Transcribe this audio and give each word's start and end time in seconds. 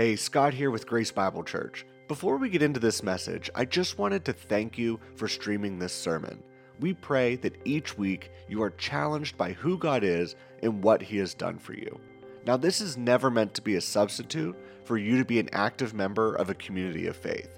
Hey, 0.00 0.16
Scott 0.16 0.54
here 0.54 0.70
with 0.70 0.86
Grace 0.86 1.12
Bible 1.12 1.44
Church. 1.44 1.84
Before 2.08 2.38
we 2.38 2.48
get 2.48 2.62
into 2.62 2.80
this 2.80 3.02
message, 3.02 3.50
I 3.54 3.66
just 3.66 3.98
wanted 3.98 4.24
to 4.24 4.32
thank 4.32 4.78
you 4.78 4.98
for 5.14 5.28
streaming 5.28 5.78
this 5.78 5.92
sermon. 5.92 6.42
We 6.80 6.94
pray 6.94 7.36
that 7.36 7.60
each 7.66 7.98
week 7.98 8.30
you 8.48 8.62
are 8.62 8.70
challenged 8.70 9.36
by 9.36 9.52
who 9.52 9.76
God 9.76 10.02
is 10.02 10.36
and 10.62 10.82
what 10.82 11.02
He 11.02 11.18
has 11.18 11.34
done 11.34 11.58
for 11.58 11.74
you. 11.74 12.00
Now, 12.46 12.56
this 12.56 12.80
is 12.80 12.96
never 12.96 13.30
meant 13.30 13.52
to 13.52 13.60
be 13.60 13.76
a 13.76 13.80
substitute 13.82 14.56
for 14.86 14.96
you 14.96 15.18
to 15.18 15.24
be 15.26 15.38
an 15.38 15.50
active 15.52 15.92
member 15.92 16.34
of 16.34 16.48
a 16.48 16.54
community 16.54 17.06
of 17.06 17.14
faith. 17.14 17.50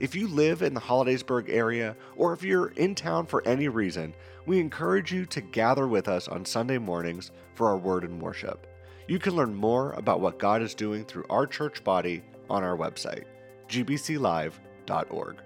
If 0.00 0.16
you 0.16 0.26
live 0.26 0.62
in 0.62 0.74
the 0.74 0.80
Hollidaysburg 0.80 1.48
area, 1.48 1.94
or 2.16 2.32
if 2.32 2.42
you're 2.42 2.72
in 2.72 2.96
town 2.96 3.26
for 3.26 3.46
any 3.46 3.68
reason, 3.68 4.14
we 4.46 4.58
encourage 4.58 5.12
you 5.12 5.26
to 5.26 5.40
gather 5.40 5.86
with 5.86 6.08
us 6.08 6.26
on 6.26 6.44
Sunday 6.44 6.78
mornings 6.78 7.30
for 7.54 7.68
our 7.68 7.78
word 7.78 8.02
and 8.02 8.20
worship. 8.20 8.66
You 9.06 9.18
can 9.18 9.36
learn 9.36 9.54
more 9.54 9.92
about 9.92 10.20
what 10.20 10.38
God 10.38 10.62
is 10.62 10.74
doing 10.74 11.04
through 11.04 11.26
our 11.28 11.46
church 11.46 11.84
body 11.84 12.22
on 12.48 12.62
our 12.62 12.76
website, 12.76 13.24
gbclive.org. 13.68 15.36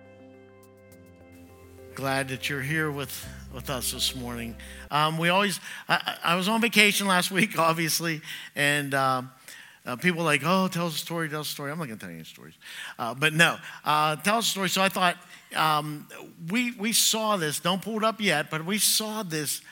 Glad 1.94 2.28
that 2.28 2.48
you're 2.48 2.62
here 2.62 2.92
with, 2.92 3.26
with 3.52 3.68
us 3.68 3.90
this 3.90 4.14
morning. 4.14 4.54
Um, 4.92 5.18
we 5.18 5.28
always, 5.28 5.58
I, 5.88 6.16
I, 6.22 6.34
was 6.36 6.46
on 6.46 6.60
vacation 6.60 7.08
last 7.08 7.32
week, 7.32 7.58
obviously, 7.58 8.20
and 8.54 8.94
uh, 8.94 9.22
uh, 9.84 9.96
people 9.96 10.22
like, 10.22 10.42
oh, 10.44 10.68
tell 10.68 10.86
us 10.86 10.94
a 10.94 10.98
story, 10.98 11.28
tell 11.28 11.40
us 11.40 11.48
a 11.48 11.50
story. 11.50 11.72
I'm 11.72 11.78
not 11.78 11.88
going 11.88 11.98
to 11.98 12.00
tell 12.04 12.10
you 12.12 12.18
any 12.18 12.24
stories. 12.24 12.54
Uh, 12.96 13.14
but 13.14 13.32
no, 13.32 13.56
uh, 13.84 14.14
tell 14.16 14.36
us 14.36 14.46
a 14.46 14.50
story. 14.50 14.68
So 14.68 14.82
I 14.82 14.88
thought, 14.88 15.16
um, 15.56 16.06
we, 16.48 16.70
we 16.72 16.92
saw 16.92 17.36
this, 17.36 17.58
don't 17.58 17.82
pull 17.82 17.96
it 17.96 18.04
up 18.04 18.20
yet, 18.20 18.50
but 18.50 18.64
we 18.64 18.78
saw 18.78 19.24
this 19.24 19.62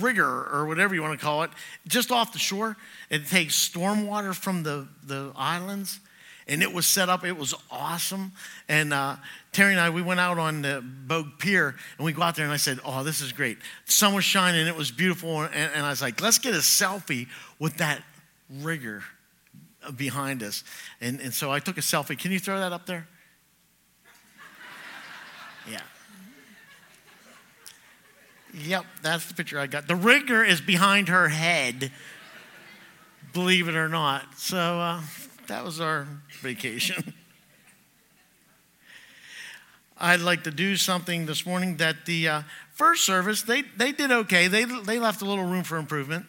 rigger 0.00 0.26
or 0.26 0.66
whatever 0.66 0.94
you 0.94 1.02
want 1.02 1.18
to 1.18 1.24
call 1.24 1.42
it 1.42 1.50
just 1.86 2.10
off 2.10 2.32
the 2.32 2.38
shore. 2.38 2.76
It 3.08 3.26
takes 3.26 3.56
stormwater 3.68 4.34
from 4.34 4.62
the, 4.62 4.88
the 5.04 5.32
islands 5.36 6.00
and 6.46 6.62
it 6.62 6.72
was 6.72 6.86
set 6.86 7.08
up. 7.08 7.24
It 7.24 7.36
was 7.36 7.54
awesome. 7.70 8.32
And 8.68 8.92
uh, 8.92 9.16
Terry 9.52 9.72
and 9.72 9.80
I, 9.80 9.90
we 9.90 10.02
went 10.02 10.20
out 10.20 10.38
on 10.38 10.62
the 10.62 10.82
Bogue 10.82 11.38
Pier 11.38 11.76
and 11.96 12.04
we 12.04 12.12
go 12.12 12.22
out 12.22 12.36
there 12.36 12.44
and 12.44 12.52
I 12.52 12.58
said, 12.58 12.80
Oh, 12.84 13.04
this 13.04 13.20
is 13.20 13.32
great. 13.32 13.58
The 13.86 13.92
sun 13.92 14.14
was 14.14 14.24
shining, 14.24 14.66
it 14.66 14.76
was 14.76 14.90
beautiful. 14.90 15.42
And, 15.42 15.54
and 15.54 15.86
I 15.86 15.90
was 15.90 16.02
like, 16.02 16.20
Let's 16.20 16.38
get 16.38 16.54
a 16.54 16.58
selfie 16.58 17.28
with 17.58 17.76
that 17.76 18.02
rigger 18.60 19.02
behind 19.96 20.42
us. 20.42 20.64
And, 21.00 21.20
and 21.20 21.32
so 21.32 21.50
I 21.50 21.60
took 21.60 21.78
a 21.78 21.82
selfie. 21.82 22.18
Can 22.18 22.32
you 22.32 22.38
throw 22.38 22.58
that 22.58 22.72
up 22.72 22.86
there? 22.86 23.06
Yeah. 25.70 25.80
Yep, 28.52 28.84
that's 29.02 29.26
the 29.26 29.34
picture 29.34 29.58
I 29.58 29.66
got. 29.66 29.86
The 29.86 29.94
rigger 29.94 30.42
is 30.42 30.60
behind 30.60 31.08
her 31.08 31.28
head, 31.28 31.92
believe 33.32 33.68
it 33.68 33.76
or 33.76 33.88
not. 33.88 34.38
So 34.38 34.58
uh, 34.58 35.02
that 35.46 35.64
was 35.64 35.80
our 35.80 36.08
vacation. 36.40 37.14
I'd 39.98 40.20
like 40.20 40.44
to 40.44 40.50
do 40.50 40.76
something 40.76 41.26
this 41.26 41.44
morning 41.44 41.76
that 41.76 42.06
the 42.06 42.28
uh, 42.28 42.42
first 42.72 43.04
service, 43.04 43.42
they, 43.42 43.62
they 43.76 43.92
did 43.92 44.10
okay. 44.10 44.48
They, 44.48 44.64
they 44.64 44.98
left 44.98 45.20
a 45.20 45.26
little 45.26 45.44
room 45.44 45.62
for 45.62 45.76
improvement. 45.76 46.26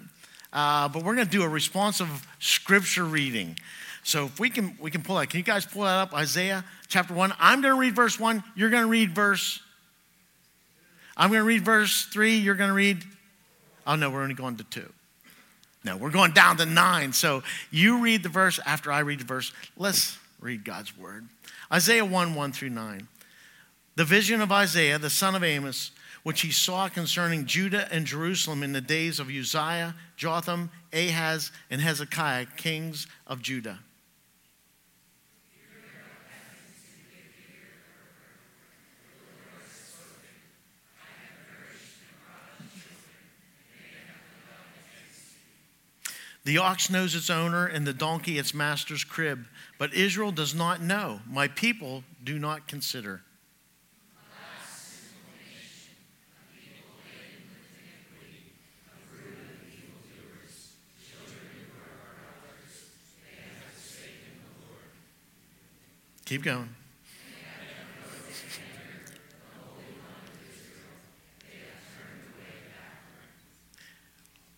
Uh, 0.52 0.89
but 0.89 1.03
we're 1.03 1.16
going 1.16 1.25
to 1.25 1.31
do 1.31 1.44
a 1.44 1.49
responsive 1.49 2.27
scripture 2.39 3.05
reading. 3.05 3.58
So 4.03 4.25
if 4.25 4.39
we 4.39 4.49
can, 4.49 4.77
we 4.81 4.92
can 4.92 5.02
pull 5.02 5.16
that. 5.16 5.30
Can 5.30 5.38
you 5.38 5.44
guys 5.45 5.66
pull 5.66 5.83
that 5.83 5.97
up? 5.97 6.14
Isaiah 6.14 6.66
chapter 6.89 7.14
1. 7.14 7.33
I'm 7.39 7.61
going 7.61 7.73
to 7.73 7.80
read 7.80 7.95
verse 7.95 8.19
1. 8.19 8.44
You're 8.55 8.69
going 8.69 8.83
to 8.83 8.89
read 8.89 9.16
verse 9.16 9.61
I'm 11.22 11.30
going 11.30 11.41
to 11.41 11.45
read 11.45 11.64
verse 11.64 12.05
3. 12.05 12.38
You're 12.38 12.55
going 12.55 12.72
to 12.72 12.73
read, 12.73 13.03
oh 13.86 13.95
no, 13.95 14.09
we're 14.09 14.23
only 14.23 14.33
going 14.33 14.58
to 14.58 14.64
2. 14.64 14.91
No, 15.83 15.95
we're 15.95 16.09
going 16.09 16.31
down 16.31 16.58
to 16.58 16.66
9. 16.66 17.14
So 17.14 17.44
you 17.69 18.02
read 18.02 18.23
the 18.23 18.30
verse 18.30 18.59
after 18.66 18.91
I 18.91 19.02
read 19.02 19.19
the 19.19 19.25
verse. 19.25 19.53
Let's 19.77 20.17
read 20.39 20.66
God's 20.66 20.97
word. 20.97 21.27
Isaiah 21.72 22.03
1 22.03 22.33
1 22.33 22.52
through 22.53 22.72
9. 22.72 23.08
The 23.97 24.03
vision 24.03 24.42
of 24.42 24.52
Isaiah, 24.52 24.97
the 24.97 25.11
son 25.11 25.36
of 25.36 25.44
Amos, 25.44 25.92
which 26.23 26.42
he 26.42 26.49
saw 26.49 26.89
concerning 26.89 27.45
Judah 27.45 27.88
and 27.92 28.08
Jerusalem 28.08 28.64
in 28.64 28.73
the 28.73 28.82
days 28.82 29.20
of 29.20 29.30
Uzziah, 29.30 29.93
Jotham, 30.17 30.71
Ahaz, 30.92 31.52
and 31.70 31.82
Hezekiah, 31.82 32.48
kings 32.58 33.05
of 33.27 33.43
Judah. 33.43 33.77
The 46.43 46.57
ox 46.57 46.89
knows 46.89 47.13
its 47.13 47.29
owner, 47.29 47.67
and 47.67 47.85
the 47.85 47.93
donkey 47.93 48.39
its 48.39 48.53
master's 48.53 49.03
crib. 49.03 49.45
But 49.77 49.93
Israel 49.93 50.31
does 50.31 50.55
not 50.55 50.81
know. 50.81 51.21
My 51.27 51.47
people 51.47 52.03
do 52.23 52.39
not 52.39 52.67
consider. 52.67 53.21
Keep 66.25 66.43
going. 66.43 66.69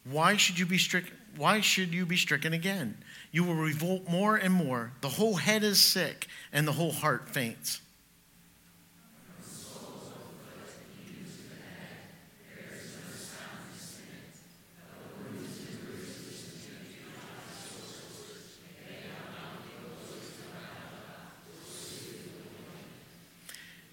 Why 0.04 0.38
should 0.38 0.60
you 0.60 0.68
be 0.68 0.78
stricken? 0.78 1.18
Why 1.36 1.62
should 1.62 1.94
you 1.94 2.06
be 2.06 2.18
stricken 2.18 2.54
again? 2.54 2.98
You 3.32 3.44
will 3.44 3.56
revolt 3.56 4.08
more 4.08 4.36
and 4.36 4.54
more. 4.54 4.92
The 5.02 5.10
whole 5.10 5.36
head 5.36 5.64
is 5.64 5.82
sick, 5.82 6.28
and 6.52 6.68
the 6.68 6.74
whole 6.74 6.92
heart 6.92 7.30
faints. 7.30 7.82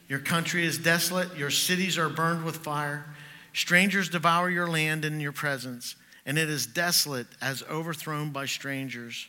Your 0.09 0.19
country 0.19 0.67
is 0.67 0.77
desolate, 0.77 1.37
your 1.37 1.51
cities 1.51 1.97
are 1.97 2.09
burned 2.09 2.45
with 2.45 2.57
fire. 2.57 3.15
Strangers 3.53 4.09
devour 4.09 4.51
your 4.51 4.67
land 4.67 5.05
in 5.05 5.21
your 5.21 5.31
presence 5.31 5.95
and 6.31 6.39
it 6.39 6.49
is 6.49 6.65
desolate 6.65 7.27
as 7.43 7.65
overthrown 7.65 8.31
by 8.31 8.47
strangers. 8.47 9.27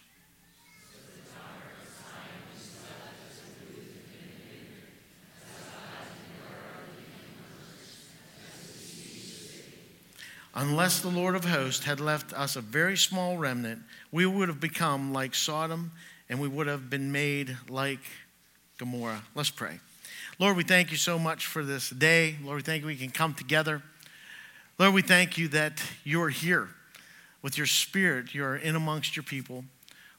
Unless 10.53 10.99
the 10.99 11.07
Lord 11.07 11.33
of 11.33 11.43
hosts 11.43 11.85
had 11.85 11.99
left 11.99 12.33
us 12.33 12.55
a 12.55 12.61
very 12.61 12.95
small 12.95 13.35
remnant, 13.35 13.81
we 14.11 14.27
would 14.27 14.47
have 14.47 14.59
become 14.59 15.11
like 15.11 15.33
Sodom 15.33 15.93
and 16.29 16.39
we 16.39 16.47
would 16.47 16.67
have 16.67 16.87
been 16.91 17.11
made 17.11 17.57
like 17.67 18.01
Gomorrah. 18.77 19.23
Let's 19.33 19.49
pray. 19.49 19.79
Lord, 20.37 20.55
we 20.55 20.63
thank 20.63 20.91
you 20.91 20.97
so 20.97 21.17
much 21.17 21.47
for 21.47 21.63
this 21.63 21.89
day. 21.89 22.35
Lord, 22.43 22.57
we 22.57 22.61
thank 22.61 22.81
you 22.81 22.87
we 22.87 22.95
can 22.95 23.09
come 23.09 23.33
together. 23.33 23.81
Lord, 24.77 24.93
we 24.93 25.01
thank 25.01 25.39
you 25.39 25.47
that 25.47 25.81
you're 26.03 26.29
here 26.29 26.69
with 27.41 27.57
your 27.57 27.67
spirit, 27.67 28.33
you 28.33 28.43
are 28.43 28.55
in 28.55 28.75
amongst 28.75 29.15
your 29.15 29.23
people. 29.23 29.65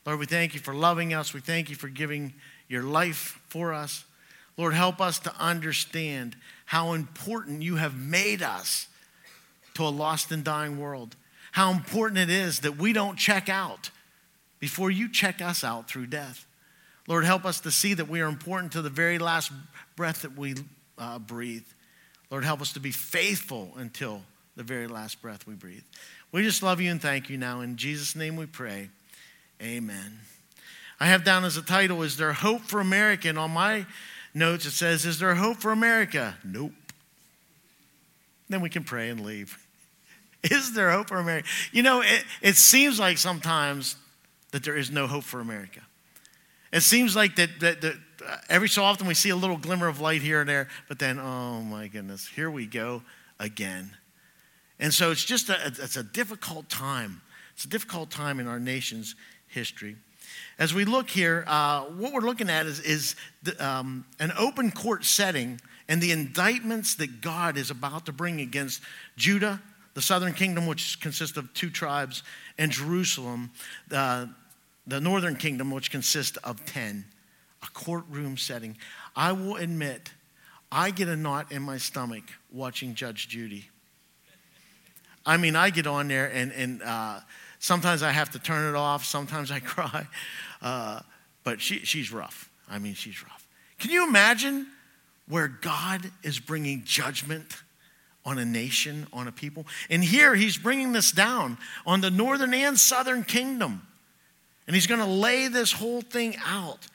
Lord, 0.05 0.19
we 0.19 0.27
thank 0.27 0.55
you 0.55 0.61
for 0.61 0.75
loving 0.75 1.15
us. 1.15 1.33
We 1.33 1.41
thank 1.41 1.71
you 1.71 1.77
for 1.77 1.89
giving 1.89 2.35
your 2.69 2.83
life 2.83 3.41
for 3.49 3.73
us. 3.73 4.05
Lord, 4.57 4.75
help 4.75 5.01
us 5.01 5.19
to 5.21 5.35
understand 5.39 6.37
how 6.67 6.93
important 6.93 7.63
you 7.63 7.77
have 7.77 7.97
made 7.97 8.43
us 8.43 8.89
to 9.75 9.85
a 9.85 9.89
lost 9.89 10.33
and 10.33 10.45
dying 10.45 10.79
world. 10.79 11.17
How 11.53 11.71
important 11.71 12.19
it 12.19 12.31
is 12.31 12.61
that 12.61 12.77
we 12.77 12.93
don't 12.93 13.17
check 13.17 13.49
out 13.49 13.91
before 14.59 14.91
you 14.91 15.11
check 15.11 15.41
us 15.41 15.65
out 15.65 15.89
through 15.89 16.07
death. 16.07 16.47
Lord, 17.09 17.25
help 17.25 17.45
us 17.45 17.61
to 17.61 17.71
see 17.71 17.95
that 17.95 18.09
we 18.09 18.21
are 18.21 18.29
important 18.29 18.73
to 18.73 18.83
the 18.83 18.91
very 18.91 19.19
last 19.19 19.53
breath 19.97 20.23
that 20.23 20.37
we 20.37 20.55
uh, 20.99 21.19
breathe. 21.19 21.67
Lord, 22.31 22.45
help 22.45 22.61
us 22.61 22.73
to 22.75 22.81
be 22.81 22.93
faithful 22.93 23.73
until 23.77 24.23
the 24.57 24.63
very 24.63 24.87
last 24.87 25.21
breath 25.21 25.47
we 25.47 25.55
breathe. 25.55 25.83
We 26.33 26.43
just 26.43 26.63
love 26.63 26.81
you 26.81 26.91
and 26.91 27.01
thank 27.01 27.29
you 27.29 27.37
now. 27.37 27.61
In 27.61 27.77
Jesus' 27.77 28.17
name 28.17 28.37
we 28.37 28.47
pray. 28.47 28.89
Amen. 29.63 30.19
I 30.99 31.07
have 31.07 31.25
down 31.25 31.45
as 31.45 31.59
a 31.59 31.63
title, 31.63 32.03
Is 32.03 32.17
There 32.17 32.33
Hope 32.33 32.63
for 32.63 32.81
America? 32.81 33.29
And 33.29 33.39
on 33.39 33.51
my 33.51 33.87
notes 34.35 34.65
it 34.65 34.71
says, 34.71 35.05
Is 35.05 35.19
there 35.19 35.35
hope 35.35 35.59
for 35.59 35.73
America? 35.73 36.37
Nope. 36.43 36.73
Then 38.49 38.63
we 38.63 38.71
can 38.71 38.83
pray 38.83 39.11
and 39.11 39.25
leave. 39.25 39.59
Is 40.43 40.75
there 40.75 40.91
hope 40.91 41.09
for 41.09 41.19
America? 41.19 41.47
You 41.71 41.83
know, 41.83 42.01
it, 42.01 42.25
it 42.41 42.57
seems 42.57 42.99
like 42.99 43.19
sometimes 43.19 43.97
that 44.51 44.65
there 44.65 44.77
is 44.77 44.91
no 44.91 45.07
hope 45.07 45.25
for 45.25 45.41
America. 45.41 45.81
It 46.73 46.83
seems 46.83 47.15
like 47.15 47.37
that, 47.37 47.61
that, 47.61 47.81
that 47.83 47.95
uh, 48.27 48.37
every 48.49 48.69
so 48.69 48.83
often 48.83 49.07
we 49.07 49.15
see 49.15 49.31
a 49.31 49.37
little 49.37 49.57
glimmer 49.57 49.89
of 49.89 50.01
light 50.01 50.23
here 50.23 50.41
and 50.41 50.49
there, 50.49 50.69
but 50.89 50.99
then, 50.99 51.19
oh 51.19 51.61
my 51.63 51.89
goodness, 51.89 52.27
here 52.27 52.51
we 52.51 52.67
go 52.67 53.03
again. 53.39 53.93
And 54.83 54.93
so 54.93 55.13
it's 55.13 55.23
just 55.23 55.49
a, 55.49 55.57
it's 55.65 55.97
a 55.97 56.03
difficult 56.03 56.69
time. 56.69 57.23
It's 57.55 57.65
a 57.65 57.69
difficult 57.69 58.11
time 58.11 58.41
in 58.41 58.49
our 58.49 58.59
nation's 58.59 59.15
history. 59.47 59.95
As 60.59 60.75
we 60.75 60.85
look 60.85 61.09
here, 61.09 61.45
uh, 61.47 61.83
what 61.83 62.13
we're 62.13 62.21
looking 62.21 62.51
at 62.51 62.67
is, 62.67 62.81
is 62.81 63.15
the, 63.45 63.65
um, 63.65 64.05
an 64.19 64.33
open 64.37 64.73
court 64.73 65.05
setting 65.05 65.61
and 65.89 66.03
the 66.03 66.11
indictments 66.11 66.97
that 66.97 67.21
God 67.21 67.57
is 67.57 67.71
about 67.71 68.07
to 68.07 68.13
bring 68.13 68.41
against 68.41 68.83
Judah, 69.17 69.63
the 69.95 70.03
southern 70.03 70.33
kingdom, 70.33 70.67
which 70.67 71.01
consists 71.01 71.37
of 71.37 71.55
two 71.55 71.71
tribes, 71.71 72.25
and 72.59 72.73
Jerusalem, 72.73 73.53
uh, 73.93 74.27
the 74.89 75.01
northern 75.01 75.37
kingdom, 75.37 75.71
which 75.71 75.93
consists 75.93 76.39
of 76.39 76.65
10. 76.67 77.05
A 77.63 77.67
courtroom 77.69 78.37
setting. 78.37 78.77
I 79.15 79.31
will 79.31 79.55
admit, 79.55 80.11
I 80.73 80.91
get 80.91 81.07
a 81.07 81.15
knot 81.15 81.53
in 81.53 81.63
my 81.63 81.79
stomach 81.79 82.25
watching 82.51 82.97
Judge 82.97 83.29
Judy. 83.29 83.69
I 85.25 85.37
mean, 85.37 85.57
I 85.57 85.71
get 85.71 85.87
on 85.87 86.09
there 86.09 86.31
and, 86.33 86.53
and 86.53 86.83
uh, 86.83 87.21
sometimes 87.59 88.03
I 88.03 88.11
have 88.11 88.31
to 88.31 88.39
turn 88.39 88.69
it 88.69 88.77
off, 88.77 89.05
sometimes 89.05 89.51
I 89.51 89.61
cry. 89.61 90.07
Uh, 90.61 91.01
but 91.45 91.61
she, 91.61 91.79
she's 91.81 92.13
rough. 92.13 92.51
I 92.69 92.79
mean, 92.79 92.95
she's 92.95 93.23
rough. 93.23 93.47
Can 93.79 93.91
you 93.91 94.07
imagine 94.07 94.67
where 95.29 95.49
God 95.49 96.11
is 96.23 96.39
bringing 96.39 96.85
judgment 96.85 97.57
on 98.25 98.39
a 98.39 98.45
nation, 98.45 99.07
on 99.13 99.27
a 99.27 99.33
people? 99.33 99.67
And 99.91 100.05
here 100.05 100.35
he's 100.35 100.57
bringing 100.57 100.93
this 100.93 101.11
down 101.11 101.59
on 101.85 102.01
the 102.01 102.11
northern 102.11 102.55
and 102.55 102.79
southern 102.79 103.25
kingdom. 103.25 103.87
And 104.67 104.75
he's 104.75 104.87
going 104.87 105.01
to 105.01 105.07
lay 105.07 105.49
this 105.49 105.73
whole 105.73 106.03
thing 106.03 106.37
out. 106.47 106.87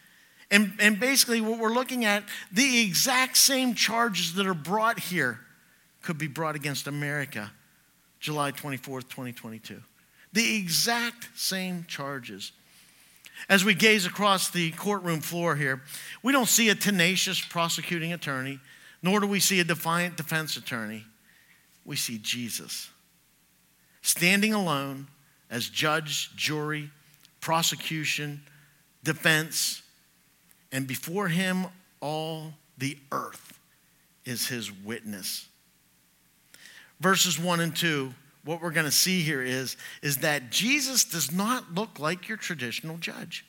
And, 0.49 0.73
and 0.79 0.97
basically, 0.97 1.41
what 1.41 1.59
we're 1.59 1.73
looking 1.73 2.05
at, 2.05 2.23
the 2.53 2.81
exact 2.81 3.35
same 3.35 3.73
charges 3.73 4.35
that 4.35 4.47
are 4.47 4.53
brought 4.53 4.97
here 4.97 5.41
could 6.01 6.17
be 6.17 6.27
brought 6.27 6.55
against 6.55 6.87
America 6.87 7.51
July 8.19 8.51
24th, 8.51 9.09
2022. 9.09 9.81
The 10.33 10.55
exact 10.57 11.27
same 11.35 11.85
charges. 11.87 12.51
As 13.49 13.63
we 13.63 13.73
gaze 13.73 14.05
across 14.05 14.49
the 14.49 14.71
courtroom 14.71 15.21
floor 15.21 15.55
here, 15.55 15.81
we 16.23 16.31
don't 16.31 16.47
see 16.47 16.69
a 16.69 16.75
tenacious 16.75 17.39
prosecuting 17.39 18.13
attorney, 18.13 18.59
nor 19.01 19.19
do 19.19 19.27
we 19.27 19.39
see 19.39 19.59
a 19.59 19.63
defiant 19.63 20.17
defense 20.17 20.57
attorney. 20.57 21.05
We 21.85 21.95
see 21.95 22.17
Jesus 22.17 22.89
standing 24.01 24.53
alone 24.53 25.07
as 25.49 25.69
judge, 25.69 26.35
jury, 26.35 26.89
prosecution, 27.41 28.41
defense, 29.03 29.81
and 30.71 30.87
before 30.87 31.27
him 31.27 31.65
all 31.99 32.53
the 32.77 32.97
earth 33.11 33.59
is 34.25 34.47
his 34.47 34.71
witness 34.71 35.47
verses 36.99 37.39
1 37.39 37.59
and 37.59 37.75
2, 37.75 38.13
what 38.43 38.61
we're 38.61 38.71
going 38.71 38.85
to 38.85 38.91
see 38.91 39.21
here 39.21 39.41
is, 39.41 39.75
is 40.01 40.17
that 40.17 40.51
Jesus 40.51 41.03
does 41.03 41.31
not 41.31 41.73
look 41.73 41.99
like 41.99 42.27
your 42.27 42.37
traditional 42.37 42.97
judge. 42.97 43.45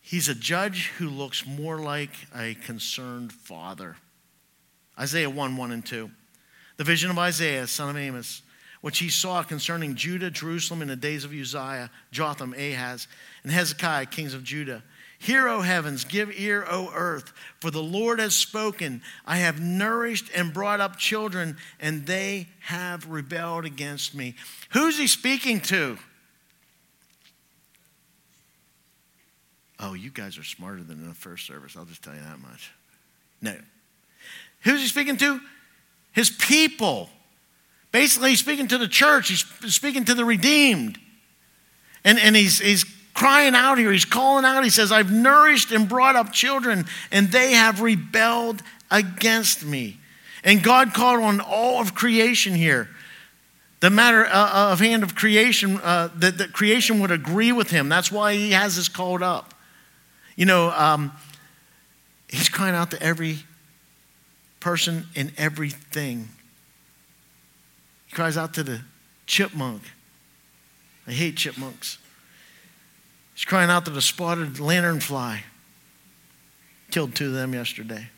He's 0.00 0.28
a 0.28 0.34
judge 0.34 0.92
who 0.98 1.08
looks 1.08 1.46
more 1.46 1.78
like 1.78 2.10
a 2.36 2.54
concerned 2.54 3.32
father. 3.32 3.96
Isaiah 4.98 5.30
1 5.30 5.56
1 5.56 5.72
and 5.72 5.84
2. 5.84 6.10
The 6.76 6.84
vision 6.84 7.10
of 7.10 7.18
Isaiah, 7.18 7.66
son 7.66 7.90
of 7.90 7.96
Amos, 7.96 8.42
which 8.82 8.98
he 8.98 9.08
saw 9.08 9.42
concerning 9.42 9.94
Judah, 9.94 10.30
Jerusalem 10.30 10.82
in 10.82 10.88
the 10.88 10.96
days 10.96 11.24
of 11.24 11.32
Uzziah, 11.32 11.90
Jotham, 12.12 12.52
Ahaz, 12.52 13.08
and 13.42 13.50
Hezekiah, 13.50 14.06
kings 14.06 14.34
of 14.34 14.44
Judah 14.44 14.82
Hear, 15.24 15.48
O 15.48 15.62
heavens, 15.62 16.04
give 16.04 16.30
ear, 16.38 16.66
O 16.68 16.90
earth, 16.94 17.32
for 17.58 17.70
the 17.70 17.82
Lord 17.82 18.18
has 18.18 18.34
spoken. 18.34 19.00
I 19.24 19.38
have 19.38 19.58
nourished 19.58 20.26
and 20.34 20.52
brought 20.52 20.80
up 20.80 20.98
children, 20.98 21.56
and 21.80 22.04
they 22.04 22.48
have 22.60 23.08
rebelled 23.08 23.64
against 23.64 24.14
me. 24.14 24.34
Who's 24.72 24.98
he 24.98 25.06
speaking 25.06 25.60
to? 25.60 25.96
Oh, 29.80 29.94
you 29.94 30.10
guys 30.10 30.36
are 30.36 30.44
smarter 30.44 30.82
than 30.82 30.98
in 30.98 31.08
the 31.08 31.14
first 31.14 31.46
service. 31.46 31.74
I'll 31.74 31.86
just 31.86 32.02
tell 32.02 32.14
you 32.14 32.20
that 32.20 32.40
much. 32.40 32.70
No. 33.40 33.56
Who's 34.60 34.82
he 34.82 34.88
speaking 34.88 35.16
to? 35.16 35.40
His 36.12 36.28
people. 36.28 37.08
Basically, 37.92 38.28
he's 38.28 38.40
speaking 38.40 38.68
to 38.68 38.76
the 38.76 38.88
church, 38.88 39.30
he's 39.30 39.46
speaking 39.74 40.04
to 40.04 40.12
the 40.12 40.26
redeemed. 40.26 40.98
And, 42.04 42.18
and 42.18 42.36
he's, 42.36 42.58
he's 42.58 42.84
crying 43.14 43.54
out 43.54 43.78
here. 43.78 43.92
He's 43.92 44.04
calling 44.04 44.44
out. 44.44 44.64
He 44.64 44.70
says, 44.70 44.92
I've 44.92 45.12
nourished 45.12 45.72
and 45.72 45.88
brought 45.88 46.16
up 46.16 46.32
children, 46.32 46.84
and 47.10 47.28
they 47.30 47.52
have 47.52 47.80
rebelled 47.80 48.62
against 48.90 49.64
me. 49.64 49.98
And 50.42 50.62
God 50.62 50.92
called 50.92 51.22
on 51.22 51.40
all 51.40 51.80
of 51.80 51.94
creation 51.94 52.54
here. 52.54 52.90
The 53.80 53.90
matter 53.90 54.24
uh, 54.24 54.30
uh, 54.30 54.72
of 54.72 54.80
hand 54.80 55.02
of 55.02 55.14
creation, 55.14 55.78
uh, 55.82 56.08
that, 56.16 56.38
that 56.38 56.52
creation 56.52 57.00
would 57.00 57.10
agree 57.10 57.52
with 57.52 57.70
him. 57.70 57.88
That's 57.88 58.10
why 58.10 58.34
he 58.34 58.52
has 58.52 58.76
this 58.76 58.88
called 58.88 59.22
up. 59.22 59.54
You 60.36 60.46
know, 60.46 60.70
um, 60.70 61.12
he's 62.28 62.48
crying 62.48 62.74
out 62.74 62.90
to 62.92 63.02
every 63.02 63.38
person 64.60 65.06
and 65.14 65.32
everything. 65.36 66.28
He 68.06 68.14
cries 68.14 68.36
out 68.36 68.54
to 68.54 68.62
the 68.62 68.80
chipmunk. 69.26 69.82
I 71.06 71.12
hate 71.12 71.36
chipmunks. 71.36 71.98
He's 73.34 73.44
crying 73.44 73.70
out 73.70 73.84
that 73.84 73.96
a 73.96 74.00
spotted 74.00 74.54
lanternfly. 74.54 75.40
Killed 76.90 77.14
two 77.14 77.26
of 77.26 77.32
them 77.32 77.52
yesterday. 77.52 78.08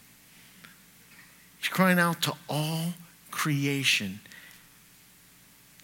He's 1.59 1.69
crying 1.69 1.99
out 1.99 2.23
to 2.23 2.35
all 2.49 2.93
creation. 3.31 4.21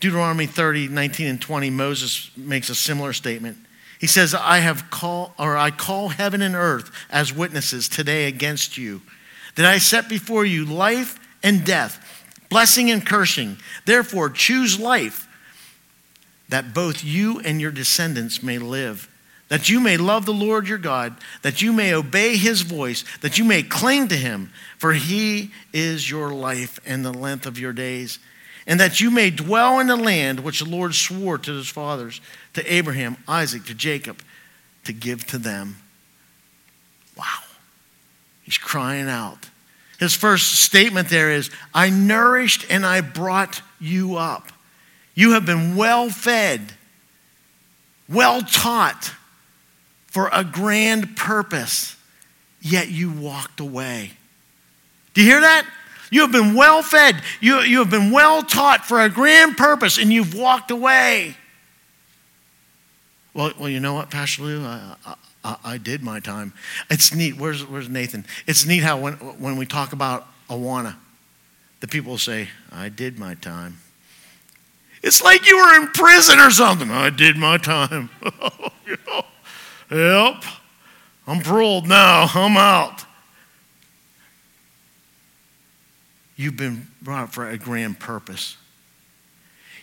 Deuteronomy 0.00 0.46
30, 0.46 0.88
19 0.88 1.26
and 1.26 1.40
20, 1.40 1.70
Moses 1.70 2.30
makes 2.36 2.68
a 2.68 2.74
similar 2.74 3.12
statement. 3.12 3.56
He 3.98 4.06
says, 4.06 4.34
I 4.34 4.58
have 4.58 4.90
call 4.90 5.32
or 5.38 5.56
I 5.56 5.70
call 5.70 6.08
heaven 6.08 6.42
and 6.42 6.56
earth 6.56 6.90
as 7.08 7.32
witnesses 7.32 7.88
today 7.88 8.26
against 8.26 8.76
you, 8.76 9.00
that 9.54 9.64
I 9.64 9.78
set 9.78 10.08
before 10.08 10.44
you 10.44 10.64
life 10.64 11.20
and 11.42 11.64
death, 11.64 12.24
blessing 12.50 12.90
and 12.90 13.06
cursing. 13.06 13.58
Therefore, 13.86 14.28
choose 14.28 14.78
life, 14.78 15.28
that 16.48 16.74
both 16.74 17.04
you 17.04 17.38
and 17.40 17.60
your 17.60 17.70
descendants 17.70 18.42
may 18.42 18.58
live 18.58 19.08
that 19.52 19.68
you 19.68 19.80
may 19.80 19.98
love 19.98 20.24
the 20.24 20.32
Lord 20.32 20.66
your 20.66 20.78
God, 20.78 21.14
that 21.42 21.60
you 21.60 21.74
may 21.74 21.92
obey 21.92 22.38
his 22.38 22.62
voice, 22.62 23.04
that 23.20 23.36
you 23.36 23.44
may 23.44 23.62
cling 23.62 24.08
to 24.08 24.16
him, 24.16 24.50
for 24.78 24.94
he 24.94 25.50
is 25.74 26.08
your 26.08 26.32
life 26.32 26.80
and 26.86 27.04
the 27.04 27.12
length 27.12 27.44
of 27.44 27.58
your 27.58 27.74
days, 27.74 28.18
and 28.66 28.80
that 28.80 29.02
you 29.02 29.10
may 29.10 29.28
dwell 29.28 29.78
in 29.78 29.88
the 29.88 29.94
land 29.96 30.40
which 30.40 30.60
the 30.60 30.64
Lord 30.64 30.94
swore 30.94 31.36
to 31.36 31.52
his 31.52 31.68
fathers, 31.68 32.22
to 32.54 32.72
Abraham, 32.72 33.18
Isaac, 33.28 33.66
to 33.66 33.74
Jacob, 33.74 34.22
to 34.84 34.94
give 34.94 35.26
to 35.26 35.36
them. 35.36 35.76
Wow. 37.18 37.40
He's 38.44 38.56
crying 38.56 39.10
out. 39.10 39.50
His 39.98 40.14
first 40.14 40.62
statement 40.62 41.10
there 41.10 41.30
is 41.30 41.50
I 41.74 41.90
nourished 41.90 42.64
and 42.70 42.86
I 42.86 43.02
brought 43.02 43.60
you 43.78 44.16
up. 44.16 44.50
You 45.14 45.32
have 45.32 45.44
been 45.44 45.76
well 45.76 46.08
fed, 46.08 46.72
well 48.08 48.40
taught 48.40 49.12
for 50.12 50.28
a 50.30 50.44
grand 50.44 51.16
purpose, 51.16 51.96
yet 52.60 52.90
you 52.90 53.10
walked 53.10 53.60
away. 53.60 54.12
Do 55.14 55.22
you 55.22 55.26
hear 55.26 55.40
that? 55.40 55.66
You 56.10 56.20
have 56.20 56.32
been 56.32 56.54
well 56.54 56.82
fed, 56.82 57.22
you, 57.40 57.60
you 57.60 57.78
have 57.78 57.88
been 57.88 58.10
well 58.10 58.42
taught 58.42 58.84
for 58.84 59.00
a 59.00 59.08
grand 59.08 59.56
purpose, 59.56 59.96
and 59.96 60.12
you've 60.12 60.34
walked 60.34 60.70
away. 60.70 61.34
Well, 63.32 63.54
well 63.58 63.70
you 63.70 63.80
know 63.80 63.94
what, 63.94 64.10
Pastor 64.10 64.42
Lou? 64.42 64.62
I, 64.62 64.96
I, 65.42 65.56
I 65.64 65.78
did 65.78 66.02
my 66.02 66.20
time. 66.20 66.52
It's 66.90 67.14
neat. 67.14 67.38
Where's, 67.38 67.64
where's 67.64 67.88
Nathan? 67.88 68.26
It's 68.46 68.66
neat 68.66 68.82
how 68.82 69.00
when, 69.00 69.14
when 69.14 69.56
we 69.56 69.64
talk 69.64 69.94
about 69.94 70.26
Awana, 70.50 70.94
the 71.80 71.88
people 71.88 72.18
say, 72.18 72.50
I 72.70 72.90
did 72.90 73.18
my 73.18 73.32
time. 73.32 73.78
It's 75.02 75.22
like 75.22 75.46
you 75.46 75.56
were 75.56 75.74
in 75.80 75.86
prison 75.88 76.38
or 76.38 76.50
something. 76.50 76.90
I 76.90 77.08
did 77.08 77.38
my 77.38 77.56
time. 77.56 78.10
you 78.86 78.98
know? 79.06 79.24
Yep, 79.92 80.44
I'm 81.26 81.40
paroled 81.40 81.86
now. 81.86 82.26
I'm 82.34 82.56
out. 82.56 83.04
You've 86.34 86.56
been 86.56 86.88
brought 87.02 87.32
for 87.32 87.48
a 87.48 87.58
grand 87.58 88.00
purpose. 88.00 88.56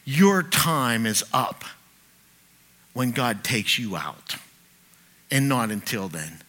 Your 0.05 0.41
time 0.41 1.05
is 1.05 1.23
up 1.31 1.63
when 2.93 3.11
God 3.11 3.43
takes 3.43 3.77
you 3.77 3.95
out, 3.95 4.35
and 5.29 5.47
not 5.47 5.69
until 5.69 6.07
then. 6.07 6.41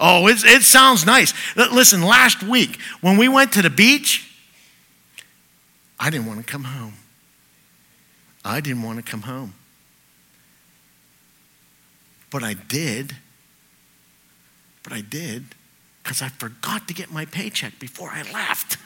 Oh, 0.00 0.26
it, 0.26 0.44
it 0.44 0.62
sounds 0.62 1.06
nice. 1.06 1.32
Listen, 1.56 2.02
last 2.02 2.42
week 2.42 2.80
when 3.00 3.16
we 3.16 3.28
went 3.28 3.52
to 3.52 3.62
the 3.62 3.70
beach, 3.70 4.28
I 5.98 6.10
didn't 6.10 6.26
want 6.26 6.40
to 6.40 6.44
come 6.44 6.64
home. 6.64 6.94
I 8.44 8.60
didn't 8.60 8.82
want 8.82 8.98
to 8.98 9.08
come 9.08 9.22
home. 9.22 9.54
But 12.30 12.42
I 12.42 12.54
did. 12.54 13.16
But 14.82 14.92
I 14.92 15.00
did 15.00 15.44
because 16.02 16.22
I 16.22 16.28
forgot 16.28 16.88
to 16.88 16.94
get 16.94 17.10
my 17.10 17.24
paycheck 17.26 17.78
before 17.78 18.10
I 18.10 18.22
left. 18.32 18.78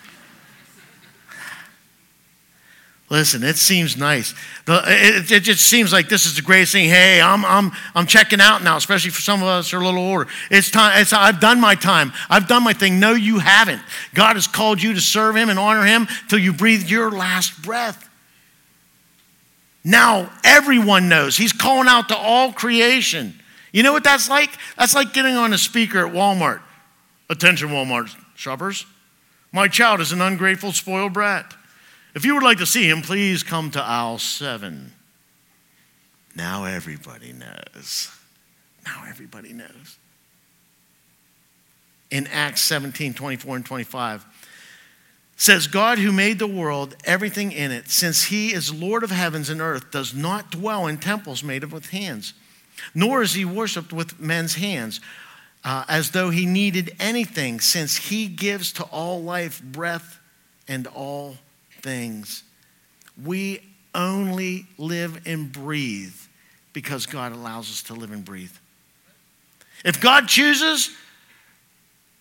Listen, 3.12 3.42
it 3.42 3.56
seems 3.56 3.96
nice. 3.99 4.34
It, 4.66 5.30
it, 5.30 5.40
just 5.42 5.66
seems 5.66 5.92
like 5.92 6.08
this 6.08 6.25
is 6.25 6.34
the 6.34 6.40
greatest 6.40 6.72
thing. 6.72 6.88
Hey, 6.88 7.20
I'm, 7.20 7.44
I'm, 7.44 7.70
I'm 7.94 8.06
checking 8.06 8.40
out 8.40 8.64
now, 8.64 8.78
especially 8.78 9.11
for 9.11 9.20
some 9.20 9.42
of 9.42 9.49
us 9.49 9.70
who 9.70 9.76
are 9.76 9.82
a 9.82 9.84
little 9.84 10.00
older. 10.00 10.26
It's 10.50 10.70
time. 10.70 10.99
It's, 10.99 11.12
I've 11.12 11.38
done 11.38 11.61
my 11.61 11.75
time. 11.75 12.14
I've 12.30 12.49
done 12.49 12.64
my 12.64 12.72
thing. 12.72 12.99
No, 12.99 13.12
you 13.12 13.38
haven't. 13.38 13.82
God 14.14 14.37
has 14.37 14.46
called 14.46 14.82
you 14.82 14.94
to 14.94 15.00
serve 15.02 15.37
Him 15.37 15.50
and 15.50 15.58
honor 15.58 15.84
Him 15.84 16.08
till 16.28 16.38
you 16.38 16.54
breathe 16.54 16.88
your 16.88 17.11
last 17.11 17.61
breath. 17.61 18.08
Now 19.84 20.30
everyone 20.44 21.08
knows. 21.08 21.36
He's 21.36 21.52
calling 21.52 21.88
out 21.88 22.08
to 22.08 22.16
all 22.16 22.52
creation. 22.52 23.38
You 23.72 23.82
know 23.82 23.92
what 23.92 24.04
that's 24.04 24.28
like? 24.28 24.50
That's 24.78 24.94
like 24.94 25.12
getting 25.12 25.36
on 25.36 25.52
a 25.52 25.58
speaker 25.58 26.06
at 26.06 26.12
Walmart. 26.12 26.60
Attention, 27.30 27.70
Walmart 27.70 28.14
shoppers. 28.34 28.86
My 29.50 29.68
child 29.68 30.00
is 30.00 30.12
an 30.12 30.20
ungrateful, 30.20 30.72
spoiled 30.72 31.12
brat. 31.12 31.54
If 32.14 32.24
you 32.24 32.34
would 32.34 32.42
like 32.42 32.58
to 32.58 32.66
see 32.66 32.88
him, 32.88 33.02
please 33.02 33.42
come 33.42 33.70
to 33.70 33.82
aisle 33.82 34.18
seven. 34.18 34.92
Now 36.34 36.64
everybody 36.64 37.32
knows. 37.32 38.10
Now 38.84 39.04
everybody 39.08 39.52
knows. 39.52 39.98
In 42.10 42.26
Acts 42.26 42.60
17 42.62 43.14
24 43.14 43.56
and 43.56 43.64
25, 43.64 44.26
says, 45.42 45.66
God 45.66 45.99
who 45.99 46.12
made 46.12 46.38
the 46.38 46.46
world, 46.46 46.94
everything 47.02 47.50
in 47.50 47.72
it, 47.72 47.90
since 47.90 48.22
he 48.26 48.52
is 48.52 48.72
Lord 48.72 49.02
of 49.02 49.11
heavens 49.11 49.50
and 49.50 49.61
earth, 49.61 49.90
does 49.90 50.14
not 50.14 50.52
dwell 50.52 50.87
in 50.87 50.99
temples 50.99 51.42
made 51.42 51.64
with 51.64 51.90
hands, 51.90 52.32
nor 52.94 53.22
is 53.22 53.34
he 53.34 53.44
worshiped 53.44 53.92
with 53.92 54.20
men's 54.20 54.54
hands, 54.54 55.00
uh, 55.64 55.84
as 55.88 56.12
though 56.12 56.30
he 56.30 56.46
needed 56.46 56.94
anything, 57.00 57.58
since 57.58 57.96
he 57.96 58.28
gives 58.28 58.72
to 58.75 58.84
all 58.84 59.20
life, 59.20 59.61
breath, 59.61 60.20
and 60.68 60.87
all 60.87 61.38
things. 61.80 62.44
We 63.20 63.62
only 63.96 64.66
live 64.78 65.26
and 65.26 65.50
breathe 65.50 66.14
because 66.72 67.04
God 67.04 67.32
allows 67.32 67.68
us 67.68 67.82
to 67.84 67.94
live 67.94 68.12
and 68.12 68.25
breathe. 68.25 68.54
If 69.84 70.00
God 70.00 70.28
chooses 70.28 70.90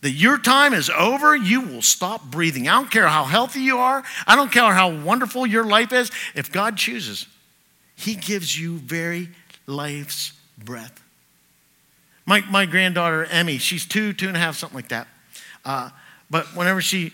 that 0.01 0.12
your 0.12 0.38
time 0.38 0.74
is 0.74 0.89
over, 0.89 1.36
you 1.36 1.62
will 1.62 1.81
stop 1.81 2.25
breathing. 2.25 2.67
I 2.67 2.74
don't 2.74 2.91
care 2.91 3.08
how 3.08 3.24
healthy 3.24 3.62
you 3.62 3.77
are, 3.77 4.03
I 4.27 4.36
don't 4.36 4.51
care 4.51 4.74
how 4.74 4.93
wonderful 4.93 5.46
your 5.46 5.63
life 5.63 5.93
is. 5.93 6.12
If 6.36 6.51
God 6.51 6.77
chooses, 6.77 7.27
He 7.96 8.15
gives 8.15 8.60
you 8.60 8.77
very 8.77 9.29
life's 9.67 10.34
breath. 10.58 11.01
My, 12.25 12.41
my 12.50 12.65
granddaughter, 12.65 13.25
Emmy, 13.25 13.58
she's 13.58 13.86
two, 13.86 14.13
two 14.13 14.27
and 14.27 14.38
a 14.38 14.39
half, 14.39 14.55
something 14.55 14.75
like 14.75 14.89
that. 14.89 15.08
Uh, 15.65 15.89
but 16.29 16.46
whenever 16.55 16.81
she 16.81 17.12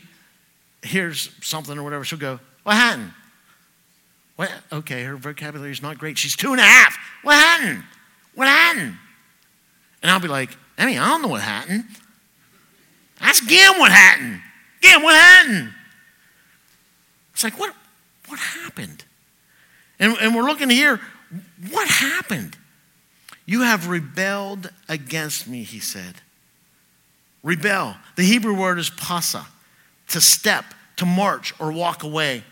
hears 0.83 1.29
something 1.41 1.77
or 1.77 1.83
whatever, 1.83 2.03
she'll 2.03 2.19
go, 2.19 2.39
What 2.63 2.75
happened? 2.75 3.11
What? 4.35 4.51
Okay, 4.71 5.03
her 5.03 5.17
vocabulary 5.17 5.71
is 5.71 5.81
not 5.81 5.97
great. 5.97 6.17
She's 6.17 6.35
two 6.35 6.51
and 6.51 6.59
a 6.59 6.63
half. 6.63 6.95
What 7.23 7.33
happened? 7.33 7.83
What 8.35 8.47
happened? 8.47 8.95
And 10.03 10.11
I'll 10.11 10.19
be 10.19 10.27
like, 10.27 10.55
Emmy, 10.77 10.97
I 10.97 11.07
don't 11.07 11.23
know 11.23 11.27
what 11.27 11.41
happened. 11.41 11.85
Ask 13.19 13.47
Gim 13.47 13.79
what 13.79 13.91
happened. 13.91 14.41
Gim, 14.81 15.01
what 15.01 15.15
happened? 15.15 15.73
It's 17.33 17.43
like, 17.43 17.59
what, 17.59 17.73
what 18.27 18.39
happened? 18.39 19.03
And, 19.99 20.15
and 20.19 20.35
we're 20.35 20.43
looking 20.43 20.69
here, 20.69 20.99
what 21.71 21.87
happened? 21.87 22.57
You 23.45 23.61
have 23.61 23.87
rebelled 23.87 24.71
against 24.89 25.47
me, 25.47 25.63
he 25.63 25.79
said. 25.79 26.15
Rebel. 27.43 27.95
The 28.15 28.23
Hebrew 28.23 28.55
word 28.55 28.79
is 28.79 28.89
pasa, 28.89 29.45
to 30.09 30.21
step, 30.21 30.65
to 30.97 31.05
march, 31.05 31.53
or 31.59 31.71
walk 31.71 32.03
away. 32.03 32.43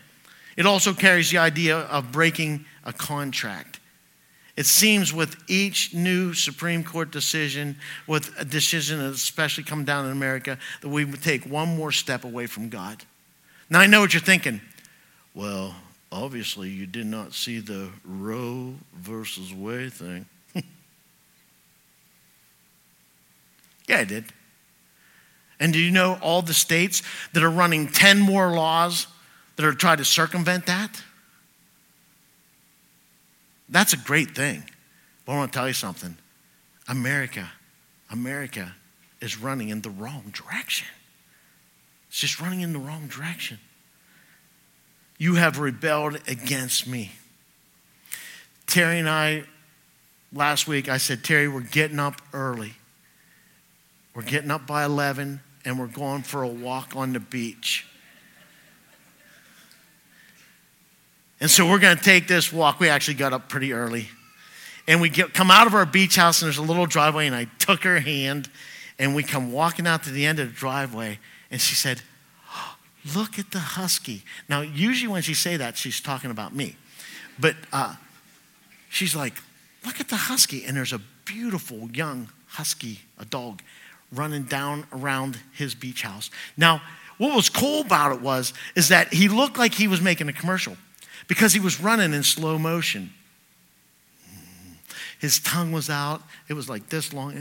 It 0.56 0.66
also 0.66 0.94
carries 0.94 1.30
the 1.30 1.38
idea 1.38 1.76
of 1.78 2.12
breaking 2.12 2.64
a 2.84 2.92
contract. 2.92 3.78
It 4.56 4.64
seems 4.64 5.12
with 5.12 5.36
each 5.48 5.92
new 5.92 6.32
Supreme 6.32 6.82
Court 6.82 7.10
decision, 7.10 7.76
with 8.06 8.34
a 8.38 8.44
decision 8.44 8.98
that 9.00 9.10
especially 9.10 9.64
come 9.64 9.84
down 9.84 10.06
in 10.06 10.12
America, 10.12 10.58
that 10.80 10.88
we 10.88 11.04
take 11.04 11.44
one 11.44 11.76
more 11.76 11.92
step 11.92 12.24
away 12.24 12.46
from 12.46 12.70
God. 12.70 13.04
Now 13.68 13.80
I 13.80 13.86
know 13.86 14.00
what 14.00 14.14
you're 14.14 14.22
thinking. 14.22 14.62
Well, 15.34 15.74
obviously 16.10 16.70
you 16.70 16.86
did 16.86 17.06
not 17.06 17.34
see 17.34 17.60
the 17.60 17.90
Roe 18.02 18.74
versus 18.94 19.52
Wade 19.52 19.92
thing. 19.92 20.24
yeah, 23.86 23.98
I 23.98 24.04
did. 24.04 24.24
And 25.60 25.72
do 25.72 25.78
you 25.78 25.90
know 25.90 26.18
all 26.22 26.40
the 26.40 26.54
states 26.54 27.02
that 27.34 27.42
are 27.42 27.50
running 27.50 27.88
10 27.88 28.20
more 28.20 28.52
laws 28.52 29.06
that 29.56 29.66
are 29.66 29.74
trying 29.74 29.98
to 29.98 30.04
circumvent 30.04 30.66
that? 30.66 31.02
That's 33.68 33.92
a 33.92 33.98
great 33.98 34.34
thing. 34.34 34.62
But 35.24 35.32
I 35.32 35.36
want 35.36 35.52
to 35.52 35.58
tell 35.58 35.66
you 35.66 35.74
something 35.74 36.16
America, 36.88 37.50
America 38.10 38.74
is 39.20 39.38
running 39.38 39.70
in 39.70 39.82
the 39.82 39.90
wrong 39.90 40.32
direction. 40.32 40.88
It's 42.08 42.20
just 42.20 42.40
running 42.40 42.60
in 42.60 42.72
the 42.72 42.78
wrong 42.78 43.08
direction. 43.08 43.58
You 45.18 45.34
have 45.34 45.58
rebelled 45.58 46.16
against 46.28 46.86
me. 46.86 47.12
Terry 48.66 48.98
and 48.98 49.08
I, 49.08 49.44
last 50.32 50.68
week, 50.68 50.88
I 50.88 50.98
said, 50.98 51.24
Terry, 51.24 51.48
we're 51.48 51.60
getting 51.60 51.98
up 51.98 52.20
early. 52.32 52.74
We're 54.14 54.22
getting 54.22 54.50
up 54.50 54.66
by 54.66 54.84
11 54.84 55.40
and 55.64 55.78
we're 55.78 55.86
going 55.86 56.22
for 56.22 56.42
a 56.42 56.48
walk 56.48 56.94
on 56.94 57.12
the 57.12 57.20
beach. 57.20 57.86
And 61.40 61.50
so 61.50 61.68
we're 61.68 61.78
going 61.78 61.96
to 61.96 62.02
take 62.02 62.28
this 62.28 62.52
walk. 62.52 62.80
We 62.80 62.88
actually 62.88 63.14
got 63.14 63.32
up 63.32 63.48
pretty 63.48 63.72
early. 63.72 64.08
And 64.88 65.00
we 65.00 65.08
get, 65.08 65.34
come 65.34 65.50
out 65.50 65.66
of 65.66 65.74
our 65.74 65.84
beach 65.84 66.16
house, 66.16 66.40
and 66.40 66.46
there's 66.46 66.58
a 66.58 66.62
little 66.62 66.86
driveway, 66.86 67.26
and 67.26 67.34
I 67.34 67.46
took 67.58 67.82
her 67.82 67.98
hand, 67.98 68.48
and 68.98 69.14
we 69.14 69.22
come 69.22 69.52
walking 69.52 69.86
out 69.86 70.04
to 70.04 70.10
the 70.10 70.24
end 70.24 70.38
of 70.38 70.48
the 70.48 70.54
driveway, 70.54 71.18
and 71.50 71.60
she 71.60 71.74
said, 71.74 72.02
Look 73.14 73.38
at 73.38 73.52
the 73.52 73.60
husky. 73.60 74.24
Now, 74.48 74.62
usually 74.62 75.06
when 75.06 75.22
she 75.22 75.34
say 75.34 75.56
that, 75.58 75.76
she's 75.76 76.00
talking 76.00 76.32
about 76.32 76.52
me. 76.52 76.74
But 77.38 77.54
uh, 77.72 77.94
she's 78.88 79.14
like, 79.14 79.34
Look 79.84 80.00
at 80.00 80.08
the 80.08 80.16
husky. 80.16 80.64
And 80.64 80.76
there's 80.76 80.92
a 80.92 81.00
beautiful 81.24 81.88
young 81.92 82.28
husky, 82.48 83.00
a 83.18 83.24
dog, 83.24 83.62
running 84.12 84.44
down 84.44 84.86
around 84.92 85.38
his 85.52 85.74
beach 85.74 86.02
house. 86.02 86.30
Now, 86.56 86.82
what 87.18 87.34
was 87.34 87.48
cool 87.48 87.82
about 87.82 88.12
it 88.12 88.20
was, 88.20 88.52
is 88.74 88.88
that 88.88 89.12
he 89.12 89.28
looked 89.28 89.56
like 89.56 89.74
he 89.74 89.88
was 89.88 90.00
making 90.00 90.28
a 90.28 90.32
commercial 90.32 90.76
because 91.28 91.52
he 91.52 91.60
was 91.60 91.80
running 91.80 92.12
in 92.12 92.22
slow 92.22 92.58
motion. 92.58 93.12
His 95.18 95.38
tongue 95.38 95.72
was 95.72 95.88
out. 95.88 96.22
It 96.48 96.54
was 96.54 96.68
like 96.68 96.88
this 96.88 97.12
long. 97.12 97.34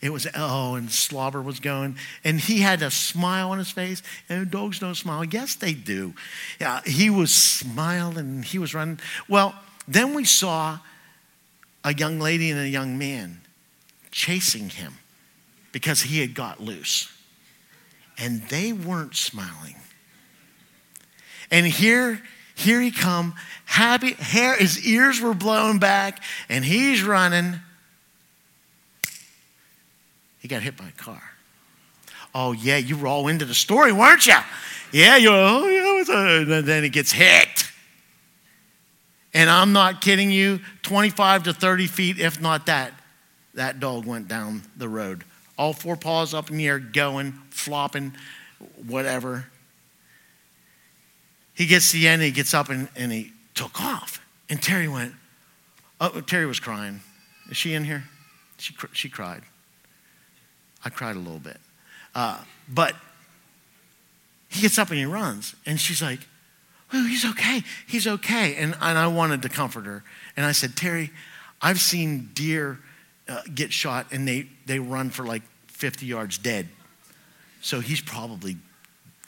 It 0.00 0.10
was, 0.10 0.26
oh, 0.34 0.76
and 0.76 0.90
slobber 0.90 1.42
was 1.42 1.60
going. 1.60 1.96
And 2.24 2.40
he 2.40 2.60
had 2.60 2.82
a 2.82 2.90
smile 2.90 3.50
on 3.50 3.58
his 3.58 3.70
face. 3.70 4.02
And 4.28 4.50
dogs 4.50 4.78
don't 4.78 4.94
smile. 4.94 5.24
Yes, 5.24 5.54
they 5.54 5.74
do. 5.74 6.14
Yeah, 6.58 6.80
he 6.84 7.10
was 7.10 7.32
smiling. 7.32 8.42
He 8.42 8.58
was 8.58 8.74
running. 8.74 8.98
Well, 9.28 9.54
then 9.86 10.14
we 10.14 10.24
saw 10.24 10.78
a 11.84 11.94
young 11.94 12.18
lady 12.18 12.50
and 12.50 12.60
a 12.60 12.68
young 12.68 12.96
man 12.96 13.42
chasing 14.10 14.70
him 14.70 14.94
because 15.70 16.02
he 16.02 16.20
had 16.20 16.34
got 16.34 16.60
loose. 16.60 17.12
And 18.18 18.42
they 18.48 18.72
weren't 18.72 19.16
smiling. 19.16 19.76
And 21.50 21.66
here, 21.66 22.20
here 22.54 22.80
he 22.80 22.90
come, 22.90 23.34
happy, 23.64 24.12
hair, 24.14 24.56
his 24.56 24.86
ears 24.86 25.20
were 25.20 25.34
blown 25.34 25.78
back, 25.78 26.22
and 26.48 26.64
he's 26.64 27.02
running. 27.02 27.56
He 30.38 30.48
got 30.48 30.62
hit 30.62 30.76
by 30.76 30.88
a 30.88 30.92
car. 30.92 31.22
Oh, 32.34 32.52
yeah, 32.52 32.76
you 32.76 32.96
were 32.96 33.08
all 33.08 33.28
into 33.28 33.44
the 33.44 33.54
story, 33.54 33.92
weren't 33.92 34.26
you? 34.26 34.36
Yeah, 34.92 35.16
you're, 35.16 35.32
oh, 35.32 35.66
yeah, 35.66 36.56
and 36.58 36.66
then 36.66 36.82
he 36.82 36.88
gets 36.88 37.12
hit. 37.12 37.70
And 39.32 39.48
I'm 39.48 39.72
not 39.72 40.00
kidding 40.00 40.30
you, 40.30 40.60
25 40.82 41.44
to 41.44 41.52
30 41.52 41.86
feet, 41.86 42.18
if 42.18 42.40
not 42.40 42.66
that, 42.66 42.92
that 43.54 43.80
dog 43.80 44.06
went 44.06 44.28
down 44.28 44.62
the 44.76 44.88
road. 44.88 45.24
All 45.56 45.72
four 45.72 45.96
paws 45.96 46.34
up 46.34 46.50
in 46.50 46.56
the 46.56 46.66
air, 46.66 46.78
going, 46.78 47.32
flopping, 47.50 48.14
whatever. 48.86 49.46
He 51.60 51.66
gets 51.66 51.90
to 51.90 51.98
the 51.98 52.08
end, 52.08 52.22
he 52.22 52.30
gets 52.30 52.54
up 52.54 52.70
and, 52.70 52.88
and 52.96 53.12
he 53.12 53.34
took 53.52 53.82
off. 53.82 54.24
And 54.48 54.62
Terry 54.62 54.88
went, 54.88 55.12
oh, 56.00 56.22
Terry 56.22 56.46
was 56.46 56.58
crying. 56.58 57.02
Is 57.50 57.58
she 57.58 57.74
in 57.74 57.84
here? 57.84 58.04
She, 58.56 58.74
she 58.94 59.10
cried. 59.10 59.42
I 60.82 60.88
cried 60.88 61.16
a 61.16 61.18
little 61.18 61.38
bit. 61.38 61.58
Uh, 62.14 62.38
but 62.66 62.96
he 64.48 64.62
gets 64.62 64.78
up 64.78 64.88
and 64.88 64.96
he 64.96 65.04
runs. 65.04 65.54
And 65.66 65.78
she's 65.78 66.00
like, 66.00 66.20
oh, 66.94 67.06
he's 67.06 67.26
okay. 67.26 67.62
He's 67.86 68.06
okay. 68.06 68.54
And, 68.54 68.74
and 68.80 68.96
I 68.96 69.08
wanted 69.08 69.42
to 69.42 69.50
comfort 69.50 69.84
her. 69.84 70.02
And 70.38 70.46
I 70.46 70.52
said, 70.52 70.76
Terry, 70.76 71.10
I've 71.60 71.78
seen 71.78 72.30
deer 72.32 72.78
uh, 73.28 73.42
get 73.54 73.70
shot 73.70 74.06
and 74.12 74.26
they, 74.26 74.48
they 74.64 74.78
run 74.78 75.10
for 75.10 75.26
like 75.26 75.42
50 75.66 76.06
yards 76.06 76.38
dead. 76.38 76.70
So 77.60 77.80
he's 77.80 78.00
probably 78.00 78.56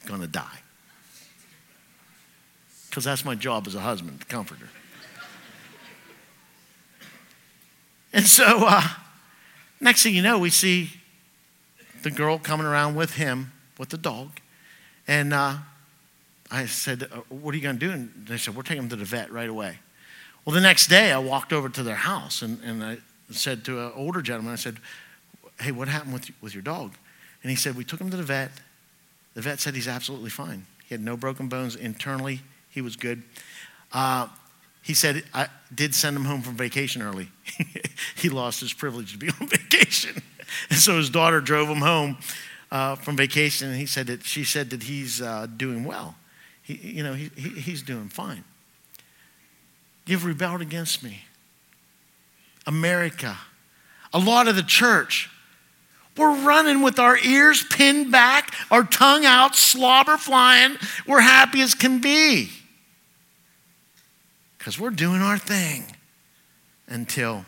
going 0.07 0.23
to 0.23 0.27
die. 0.27 0.61
Because 2.93 3.05
that's 3.05 3.25
my 3.25 3.35
job 3.35 3.67
as 3.67 3.75
a 3.75 3.81
husband, 3.81 4.21
the 4.21 4.27
comforter. 4.27 4.69
and 8.13 8.27
so, 8.27 8.67
uh, 8.69 8.83
next 9.81 10.03
thing 10.03 10.15
you 10.15 10.21
know, 10.21 10.39
we 10.39 10.51
see 10.51 10.91
the 12.03 12.11
girl 12.11 12.39
coming 12.39 12.67
around 12.67 12.95
with 12.95 13.15
him, 13.15 13.51
with 13.79 13.89
the 13.89 13.97
dog. 13.97 14.41
And 15.09 15.33
uh, 15.33 15.55
I 16.51 16.67
said, 16.67 17.05
uh, 17.05 17.21
What 17.31 17.55
are 17.55 17.57
you 17.57 17.63
going 17.63 17.79
to 17.79 17.87
do? 17.87 17.93
And 17.93 18.27
they 18.29 18.37
said, 18.37 18.55
We're 18.55 18.63
taking 18.63 18.83
him 18.83 18.91
to 18.91 18.97
the 18.97 19.07
vet 19.07 19.33
right 19.33 19.49
away. 19.49 19.79
Well, 20.45 20.53
the 20.53 20.61
next 20.61 20.89
day, 20.89 21.13
I 21.13 21.19
walked 21.19 21.55
over 21.55 21.71
to 21.71 21.83
their 21.83 21.95
house 21.95 22.43
and, 22.43 22.63
and 22.63 22.85
I 22.85 22.99
said 23.31 23.65
to 23.65 23.87
an 23.87 23.93
older 23.97 24.21
gentleman, 24.21 24.53
I 24.53 24.57
said, 24.57 24.77
Hey, 25.59 25.73
what 25.73 25.89
happened 25.89 26.13
with, 26.13 26.31
with 26.43 26.53
your 26.53 26.63
dog? 26.63 26.93
And 27.43 27.49
he 27.49 27.57
said, 27.57 27.75
We 27.75 27.85
took 27.85 28.03
him 28.03 28.11
to 28.11 28.19
the 28.19 28.23
vet. 28.23 28.51
The 29.33 29.41
vet 29.41 29.61
said 29.61 29.75
he's 29.75 29.89
absolutely 29.89 30.29
fine. 30.29 30.67
He 30.85 30.95
had 30.95 31.01
no 31.01 31.17
broken 31.17 31.49
bones 31.49 31.75
internally, 31.75 32.43
he 32.73 32.81
was 32.81 32.97
good. 32.97 33.23
Uh, 33.93 34.27
he 34.83 34.95
said, 34.95 35.23
I 35.33 35.47
did 35.73 35.95
send 35.95 36.17
him 36.17 36.25
home 36.25 36.43
from 36.43 36.57
vacation 36.57 37.03
early. 37.03 37.29
he 38.17 38.29
lost 38.29 38.61
his 38.61 38.73
privilege 38.73 39.13
to 39.13 39.19
be 39.19 39.29
on 39.41 39.47
vacation. 39.47 40.21
and 40.71 40.79
so 40.79 40.97
his 40.97 41.09
daughter 41.09 41.41
drove 41.41 41.69
him 41.69 41.79
home 41.79 42.17
uh, 42.73 42.97
from 42.97 43.17
vacation, 43.17 43.69
and 43.69 43.77
he 43.79 43.87
said 43.87 44.09
that 44.09 44.25
she 44.25 44.43
said 44.43 44.71
that 44.71 44.83
he's 44.83 45.23
uh, 45.23 45.47
doing 45.57 45.85
well. 45.85 46.17
He, 46.63 46.75
you 46.75 47.03
know, 47.05 47.15
he, 47.15 47.31
he, 47.37 47.51
he's 47.51 47.83
doing 47.83 48.09
fine. 48.09 48.45
You've 50.07 50.25
rebelled 50.25 50.63
against 50.63 51.03
me. 51.03 51.23
America, 52.67 53.37
a 54.13 54.19
lot 54.19 54.49
of 54.49 54.57
the 54.57 54.63
church, 54.63 55.29
we're 56.17 56.45
running 56.45 56.83
with 56.83 56.99
our 56.99 57.19
ears 57.19 57.65
pinned 57.71 58.11
back, 58.11 58.55
our 58.71 58.85
tongue 58.85 59.25
out, 59.25 59.55
slobber 59.55 60.17
flying. 60.17 60.77
We're 61.07 61.21
happy 61.21 61.61
as 61.61 61.75
can 61.75 62.01
be 62.01 62.51
because 64.63 64.79
we're 64.79 64.91
doing 64.91 65.21
our 65.21 65.39
thing 65.39 65.85
until 66.87 67.45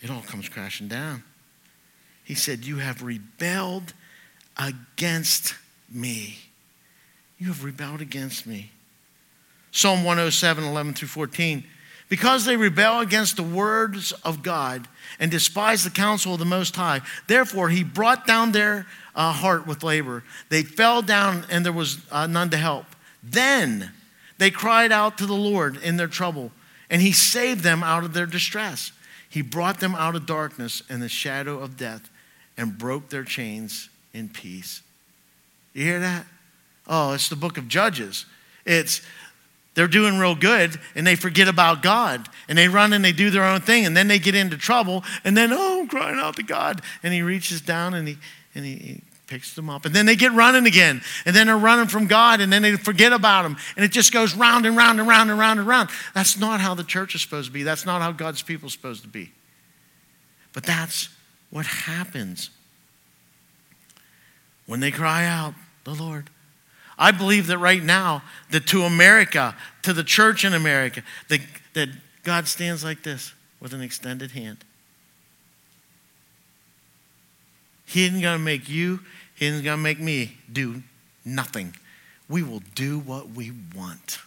it 0.00 0.10
all 0.10 0.22
comes 0.22 0.48
crashing 0.48 0.88
down. 0.88 1.22
He 2.24 2.34
said, 2.34 2.64
You 2.64 2.78
have 2.78 3.04
rebelled 3.04 3.94
against 4.58 5.54
me. 5.88 6.38
You 7.38 7.46
have 7.46 7.62
rebelled 7.62 8.00
against 8.00 8.48
me. 8.48 8.72
Psalm 9.70 9.98
107, 9.98 10.64
11 10.64 10.94
through 10.94 11.06
14. 11.06 11.62
Because 12.08 12.44
they 12.44 12.56
rebel 12.56 12.98
against 12.98 13.36
the 13.36 13.44
words 13.44 14.10
of 14.24 14.42
God 14.42 14.88
and 15.20 15.30
despise 15.30 15.84
the 15.84 15.90
counsel 15.90 16.32
of 16.32 16.40
the 16.40 16.44
Most 16.44 16.74
High, 16.74 17.02
therefore 17.28 17.68
he 17.68 17.84
brought 17.84 18.26
down 18.26 18.50
their 18.50 18.88
uh, 19.14 19.30
heart 19.30 19.68
with 19.68 19.84
labor. 19.84 20.24
They 20.48 20.64
fell 20.64 21.00
down 21.00 21.46
and 21.48 21.64
there 21.64 21.72
was 21.72 22.04
uh, 22.10 22.26
none 22.26 22.50
to 22.50 22.56
help. 22.56 22.86
Then 23.22 23.92
they 24.40 24.50
cried 24.50 24.90
out 24.90 25.18
to 25.18 25.26
the 25.26 25.34
Lord 25.34 25.76
in 25.82 25.98
their 25.98 26.08
trouble, 26.08 26.50
and 26.88 27.02
He 27.02 27.12
saved 27.12 27.62
them 27.62 27.82
out 27.82 28.04
of 28.04 28.14
their 28.14 28.24
distress. 28.24 28.90
He 29.28 29.42
brought 29.42 29.80
them 29.80 29.94
out 29.94 30.16
of 30.16 30.24
darkness 30.24 30.82
and 30.88 31.02
the 31.02 31.10
shadow 31.10 31.58
of 31.60 31.76
death 31.76 32.08
and 32.56 32.78
broke 32.78 33.10
their 33.10 33.22
chains 33.22 33.90
in 34.14 34.30
peace. 34.30 34.80
You 35.74 35.84
hear 35.84 36.00
that? 36.00 36.24
Oh, 36.86 37.12
it's 37.12 37.28
the 37.28 37.36
book 37.36 37.58
of 37.58 37.68
Judges. 37.68 38.24
It's 38.64 39.02
they're 39.74 39.86
doing 39.86 40.18
real 40.18 40.34
good 40.34 40.80
and 40.94 41.06
they 41.06 41.16
forget 41.16 41.46
about 41.46 41.82
God 41.82 42.26
and 42.48 42.56
they 42.56 42.66
run 42.66 42.94
and 42.94 43.04
they 43.04 43.12
do 43.12 43.28
their 43.28 43.44
own 43.44 43.60
thing 43.60 43.84
and 43.84 43.94
then 43.94 44.08
they 44.08 44.18
get 44.18 44.34
into 44.34 44.56
trouble 44.56 45.04
and 45.22 45.36
then, 45.36 45.52
oh, 45.52 45.82
I'm 45.82 45.86
crying 45.86 46.18
out 46.18 46.36
to 46.36 46.42
God. 46.42 46.80
And 47.02 47.12
he 47.12 47.20
reaches 47.20 47.60
down 47.60 47.92
and 47.92 48.08
he, 48.08 48.16
and 48.54 48.64
he, 48.64 49.02
picks 49.30 49.54
them 49.54 49.70
up. 49.70 49.86
And 49.86 49.94
then 49.94 50.04
they 50.04 50.16
get 50.16 50.32
running 50.32 50.66
again. 50.66 51.00
And 51.24 51.34
then 51.34 51.46
they're 51.46 51.56
running 51.56 51.86
from 51.86 52.06
God 52.06 52.40
and 52.40 52.52
then 52.52 52.60
they 52.60 52.76
forget 52.76 53.12
about 53.12 53.46
him. 53.46 53.56
And 53.76 53.84
it 53.84 53.92
just 53.92 54.12
goes 54.12 54.34
round 54.34 54.66
and 54.66 54.76
round 54.76 54.98
and 54.98 55.08
round 55.08 55.30
and 55.30 55.38
round 55.38 55.60
and 55.60 55.66
round. 55.66 55.88
That's 56.14 56.36
not 56.36 56.60
how 56.60 56.74
the 56.74 56.84
church 56.84 57.14
is 57.14 57.22
supposed 57.22 57.46
to 57.46 57.52
be. 57.52 57.62
That's 57.62 57.86
not 57.86 58.02
how 58.02 58.12
God's 58.12 58.42
people 58.42 58.66
is 58.66 58.72
supposed 58.74 59.02
to 59.02 59.08
be. 59.08 59.32
But 60.52 60.64
that's 60.64 61.08
what 61.48 61.64
happens 61.64 62.50
when 64.66 64.80
they 64.80 64.90
cry 64.90 65.24
out, 65.24 65.54
the 65.84 65.94
Lord. 65.94 66.28
I 66.98 67.12
believe 67.12 67.46
that 67.46 67.58
right 67.58 67.82
now, 67.82 68.22
that 68.50 68.66
to 68.66 68.82
America, 68.82 69.56
to 69.82 69.92
the 69.92 70.04
church 70.04 70.44
in 70.44 70.52
America, 70.52 71.02
that, 71.28 71.40
that 71.72 71.88
God 72.24 72.46
stands 72.46 72.84
like 72.84 73.04
this 73.04 73.32
with 73.60 73.72
an 73.72 73.80
extended 73.80 74.32
hand. 74.32 74.64
He 77.90 78.06
isn't 78.06 78.20
going 78.20 78.38
to 78.38 78.44
make 78.44 78.68
you 78.68 79.00
he 79.40 79.46
isn't 79.46 79.64
going 79.64 79.78
to 79.78 79.82
make 79.82 79.98
me 79.98 80.36
do 80.52 80.82
nothing. 81.24 81.74
We 82.28 82.42
will 82.42 82.62
do 82.74 82.98
what 82.98 83.30
we 83.30 83.52
want. 83.74 84.18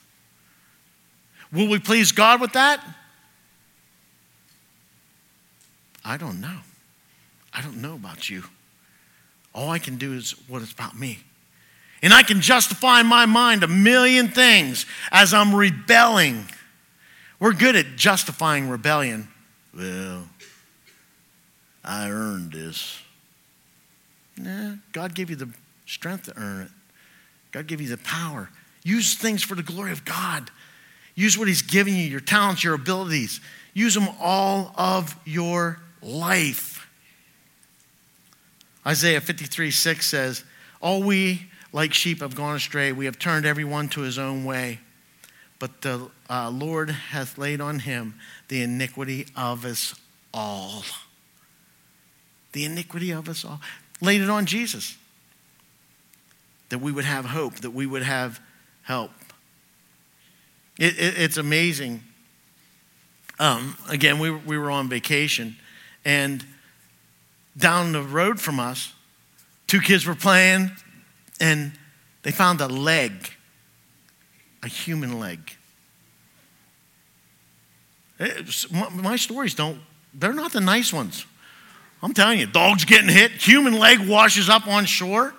Will 1.52 1.70
we 1.70 1.78
please 1.78 2.12
God 2.12 2.42
with 2.42 2.54
that? 2.54 2.84
I 6.04 6.18
don't 6.18 6.42
know. 6.42 6.58
I 7.54 7.62
don't 7.62 7.78
know 7.78 7.94
about 7.94 8.28
you. 8.28 8.44
All 9.54 9.70
I 9.70 9.78
can 9.78 9.98
do 9.98 10.14
is 10.14 10.32
what 10.48 10.64
is 10.64 10.72
about 10.72 10.98
me. 10.98 11.20
And 12.02 12.12
I 12.12 12.24
can 12.24 12.42
justify 12.42 13.02
in 13.02 13.06
my 13.06 13.28
mind 13.28 13.64
a 13.64 13.68
million 13.68 14.30
things 14.30 14.88
as 15.12 15.32
I'm 15.32 15.54
rebelling. 15.54 16.48
We're 17.40 17.54
good 17.54 17.76
at 17.76 17.98
justifying 17.98 18.68
rebellion. 18.68 19.28
Well, 19.78 20.28
I 21.86 22.10
earned 22.10 22.52
this. 22.52 23.03
Nah, 24.38 24.76
God 24.92 25.14
gave 25.14 25.30
you 25.30 25.36
the 25.36 25.50
strength 25.86 26.26
to 26.26 26.38
earn 26.38 26.64
it. 26.64 26.72
God 27.52 27.68
gave 27.68 27.82
you 27.82 27.88
the 27.88 27.98
power. 27.98 28.50
Use 28.84 29.16
things 29.16 29.44
for 29.44 29.56
the 29.56 29.64
glory 29.64 29.92
of 29.92 30.04
God. 30.06 30.50
Use 31.16 31.38
what 31.38 31.48
He's 31.48 31.62
given 31.62 31.96
you, 31.96 32.04
your 32.04 32.20
talents, 32.20 32.64
your 32.64 32.74
abilities. 32.74 33.40
Use 33.74 33.94
them 33.94 34.10
all 34.20 34.74
of 34.76 35.16
your 35.26 35.80
life. 36.02 36.88
Isaiah 38.86 39.22
53 39.22 39.72
6 39.72 40.06
says, 40.06 40.44
All 40.82 41.04
we 41.04 41.48
like 41.72 41.94
sheep 41.94 42.20
have 42.22 42.36
gone 42.36 42.56
astray. 42.56 42.92
We 42.92 43.06
have 43.06 43.18
turned 43.18 43.46
everyone 43.46 43.90
to 43.90 44.02
his 44.02 44.18
own 44.18 44.46
way. 44.46 44.80
But 45.60 45.82
the 45.82 46.10
uh, 46.30 46.50
Lord 46.50 46.90
hath 46.90 47.38
laid 47.38 47.62
on 47.62 47.80
him 47.80 48.16
the 48.50 48.62
iniquity 48.62 49.28
of 49.36 49.64
us 49.64 49.96
all. 50.34 50.84
The 52.52 52.66
iniquity 52.66 53.12
of 53.12 53.30
us 53.30 53.46
all 53.46 53.62
laid 54.04 54.22
it 54.22 54.30
on 54.30 54.46
Jesus. 54.46 54.98
That 56.70 56.80
we 56.80 56.92
would 56.92 57.06
have 57.06 57.26
hope, 57.26 57.56
that 57.62 57.72
we 57.72 57.88
would 57.88 58.04
have 58.04 58.40
help. 58.84 59.12
It, 60.78 61.00
it, 61.00 61.18
it's 61.18 61.38
amazing. 61.38 62.04
Um, 63.40 63.78
again, 63.90 64.20
we, 64.20 64.30
we 64.30 64.58
were 64.58 64.70
on 64.70 64.90
vacation, 64.90 65.56
and 66.06 66.46
down 67.58 67.94
the 67.94 68.02
road 68.02 68.40
from 68.40 68.60
us, 68.60 68.94
two 69.68 69.80
kids 69.80 70.06
were 70.06 70.16
playing, 70.16 70.72
and 71.40 71.72
they 72.24 72.32
found 72.32 72.62
a 72.62 72.68
leg, 72.68 73.32
a 74.62 74.68
human 74.68 75.20
leg. 75.20 75.56
It, 78.20 78.72
my 78.72 79.16
stories 79.16 79.56
don't, 79.56 79.80
they're 80.14 80.34
not 80.34 80.52
the 80.52 80.62
nice 80.62 80.94
ones. 80.94 81.26
I'm 82.04 82.14
telling 82.14 82.38
you, 82.38 82.46
dogs 82.46 82.84
getting 82.84 83.08
hit, 83.08 83.32
human 83.32 83.80
leg 83.80 84.06
washes 84.06 84.50
up 84.50 84.68
on 84.68 84.84
shore. 84.84 85.34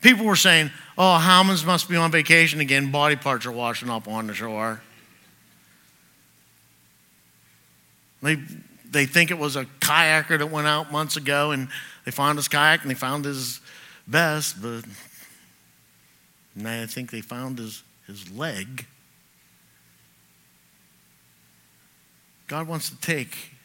People 0.00 0.26
were 0.26 0.36
saying, 0.36 0.70
oh, 0.96 1.18
Howmans 1.20 1.66
must 1.66 1.88
be 1.88 1.96
on 1.96 2.12
vacation 2.12 2.60
again. 2.60 2.92
Body 2.92 3.16
parts 3.16 3.44
are 3.46 3.52
washing 3.52 3.90
up 3.90 4.06
on 4.06 4.28
the 4.28 4.34
shore. 4.34 4.80
They, 8.22 8.36
they 8.88 9.06
think 9.06 9.32
it 9.32 9.38
was 9.38 9.56
a 9.56 9.64
kayaker 9.80 10.38
that 10.38 10.52
went 10.52 10.68
out 10.68 10.92
months 10.92 11.16
ago 11.16 11.50
and 11.50 11.66
they 12.04 12.12
found 12.12 12.38
his 12.38 12.46
kayak 12.46 12.82
and 12.82 12.90
they 12.90 12.94
found 12.94 13.24
his 13.24 13.60
vest, 14.06 14.62
but 14.62 14.84
I 16.64 16.86
think 16.86 17.10
they 17.10 17.22
found 17.22 17.58
his, 17.58 17.82
his 18.06 18.30
leg. 18.30 18.86
God 22.46 22.68
wants 22.68 22.88
to 22.90 22.96
take 23.00 23.55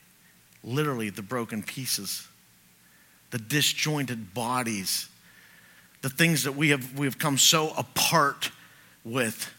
literally 0.63 1.09
the 1.09 1.21
broken 1.21 1.63
pieces, 1.63 2.27
the 3.31 3.37
disjointed 3.39 4.33
bodies, 4.33 5.09
the 6.01 6.09
things 6.09 6.43
that 6.43 6.53
we 6.53 6.69
have, 6.69 6.97
we 6.97 7.05
have 7.05 7.17
come 7.17 7.37
so 7.37 7.69
apart 7.77 8.51
with. 9.03 9.51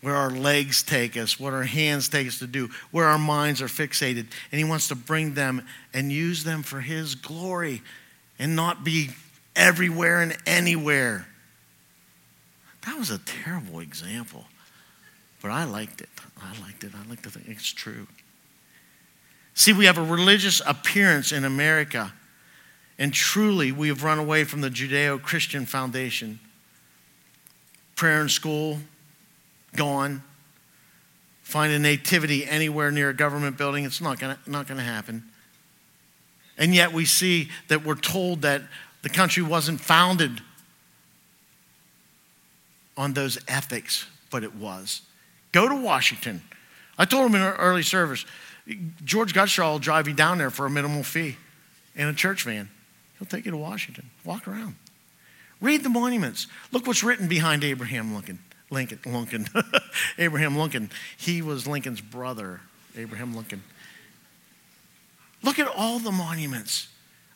Where 0.00 0.16
our 0.16 0.30
legs 0.30 0.82
take 0.82 1.16
us, 1.16 1.40
what 1.40 1.54
our 1.54 1.62
hands 1.62 2.10
take 2.10 2.28
us 2.28 2.38
to 2.40 2.46
do, 2.46 2.68
where 2.90 3.06
our 3.06 3.18
minds 3.18 3.62
are 3.62 3.68
fixated. 3.68 4.26
And 4.52 4.58
He 4.58 4.64
wants 4.64 4.88
to 4.88 4.94
bring 4.94 5.32
them 5.32 5.66
and 5.94 6.12
use 6.12 6.44
them 6.44 6.62
for 6.62 6.80
His 6.80 7.14
glory 7.14 7.80
and 8.38 8.54
not 8.54 8.84
be 8.84 9.10
everywhere 9.56 10.20
and 10.20 10.36
anywhere. 10.46 11.26
That 12.84 12.98
was 12.98 13.10
a 13.10 13.18
terrible 13.18 13.80
example, 13.80 14.44
but 15.40 15.50
I 15.50 15.64
liked 15.64 16.02
it. 16.02 16.10
I 16.38 16.60
liked 16.60 16.84
it. 16.84 16.92
I 16.94 17.08
like 17.08 17.22
to 17.22 17.30
think 17.30 17.48
it's 17.48 17.72
true. 17.72 18.06
See, 19.54 19.72
we 19.72 19.86
have 19.86 19.98
a 19.98 20.02
religious 20.02 20.60
appearance 20.66 21.32
in 21.32 21.44
America. 21.44 22.12
And 22.98 23.12
truly, 23.12 23.72
we 23.72 23.88
have 23.88 24.04
run 24.04 24.18
away 24.18 24.44
from 24.44 24.60
the 24.60 24.70
Judeo 24.70 25.20
Christian 25.20 25.66
foundation. 25.66 26.40
Prayer 27.96 28.20
in 28.20 28.28
school, 28.28 28.78
gone. 29.76 30.22
Find 31.42 31.72
a 31.72 31.78
nativity 31.78 32.44
anywhere 32.44 32.90
near 32.90 33.10
a 33.10 33.14
government 33.14 33.56
building, 33.56 33.84
it's 33.84 34.00
not 34.00 34.18
going 34.18 34.36
not 34.46 34.66
to 34.66 34.74
happen. 34.76 35.24
And 36.56 36.74
yet, 36.74 36.92
we 36.92 37.04
see 37.04 37.50
that 37.68 37.84
we're 37.84 37.96
told 37.96 38.42
that 38.42 38.62
the 39.02 39.08
country 39.08 39.42
wasn't 39.42 39.80
founded 39.80 40.40
on 42.96 43.12
those 43.12 43.38
ethics, 43.48 44.06
but 44.30 44.44
it 44.44 44.54
was. 44.54 45.02
Go 45.52 45.68
to 45.68 45.74
Washington. 45.74 46.42
I 46.96 47.04
told 47.04 47.26
him 47.26 47.34
in 47.34 47.42
an 47.42 47.54
early 47.54 47.82
service, 47.82 48.24
George 49.04 49.34
Gutshaw 49.34 49.72
will 49.72 49.78
drive 49.78 50.08
you 50.08 50.14
down 50.14 50.38
there 50.38 50.50
for 50.50 50.66
a 50.66 50.70
minimal 50.70 51.02
fee 51.02 51.36
in 51.94 52.08
a 52.08 52.14
church 52.14 52.44
van. 52.44 52.70
He'll 53.18 53.28
take 53.28 53.44
you 53.44 53.50
to 53.50 53.56
Washington. 53.56 54.10
Walk 54.24 54.48
around. 54.48 54.76
Read 55.60 55.82
the 55.82 55.88
monuments. 55.88 56.46
Look 56.72 56.86
what's 56.86 57.04
written 57.04 57.28
behind 57.28 57.64
Abraham 57.64 58.14
Lincoln. 58.14 58.38
Lincoln, 58.70 58.98
Lincoln. 59.06 59.46
Abraham 60.18 60.56
Lincoln. 60.56 60.90
He 61.16 61.42
was 61.42 61.66
Lincoln's 61.66 62.00
brother, 62.00 62.60
Abraham 62.96 63.34
Lincoln. 63.34 63.62
Look 65.42 65.58
at 65.58 65.68
all 65.68 65.98
the 65.98 66.10
monuments. 66.10 66.88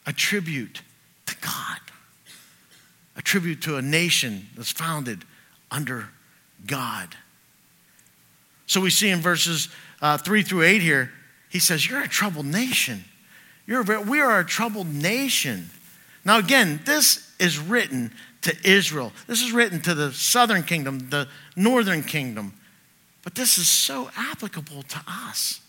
A 0.06 0.12
tribute 0.12 0.80
to 1.26 1.36
God, 1.40 1.80
a 3.16 3.20
tribute 3.20 3.60
to 3.62 3.76
a 3.76 3.82
nation 3.82 4.48
that's 4.56 4.72
founded 4.72 5.24
under 5.70 6.08
God. 6.66 7.14
So 8.66 8.80
we 8.80 8.88
see 8.88 9.10
in 9.10 9.20
verses 9.20 9.68
uh, 10.00 10.16
3 10.16 10.42
through 10.42 10.62
8 10.62 10.80
here, 10.80 11.12
he 11.48 11.58
says, 11.58 11.88
You're 11.88 12.02
a 12.02 12.08
troubled 12.08 12.46
nation. 12.46 13.04
You're 13.66 13.82
we 14.02 14.20
are 14.20 14.40
a 14.40 14.44
troubled 14.44 14.92
nation. 14.92 15.70
Now, 16.24 16.38
again, 16.38 16.80
this 16.84 17.32
is 17.38 17.58
written 17.58 18.12
to 18.42 18.54
Israel. 18.64 19.12
This 19.26 19.42
is 19.42 19.52
written 19.52 19.80
to 19.82 19.94
the 19.94 20.12
southern 20.12 20.62
kingdom, 20.62 21.10
the 21.10 21.28
northern 21.56 22.02
kingdom. 22.02 22.54
But 23.22 23.34
this 23.34 23.58
is 23.58 23.68
so 23.68 24.10
applicable 24.16 24.82
to 24.82 25.02
us. 25.06 25.60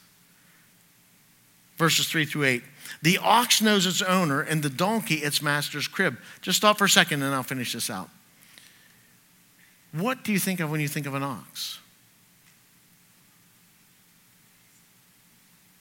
Verses 1.78 2.08
3 2.08 2.26
through 2.26 2.46
8. 2.46 2.64
The 3.02 3.18
ox 3.20 3.62
knows 3.62 3.86
its 3.86 4.02
owner, 4.02 4.42
and 4.42 4.62
the 4.62 4.70
donkey 4.70 5.16
its 5.16 5.42
master's 5.42 5.88
crib. 5.88 6.18
Just 6.42 6.58
stop 6.58 6.78
for 6.78 6.86
a 6.86 6.90
second 6.90 7.24
and 7.24 7.34
I'll 7.34 7.44
finish 7.44 7.74
this 7.74 7.90
out. 7.90 8.10
What 9.92 10.24
do 10.24 10.32
you 10.32 10.40
think 10.40 10.60
of 10.60 10.70
when 10.70 10.82
you 10.82 10.88
think 10.88 11.06
of 11.06 11.16
an 11.16 11.24
ox? 11.24 11.80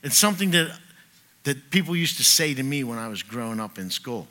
It's 0.01 0.17
something 0.17 0.51
that, 0.51 0.77
that 1.43 1.69
people 1.71 1.95
used 1.95 2.17
to 2.17 2.23
say 2.23 2.53
to 2.53 2.63
me 2.63 2.83
when 2.83 2.97
I 2.97 3.07
was 3.07 3.23
growing 3.23 3.59
up 3.59 3.77
in 3.77 3.89
school. 3.89 4.27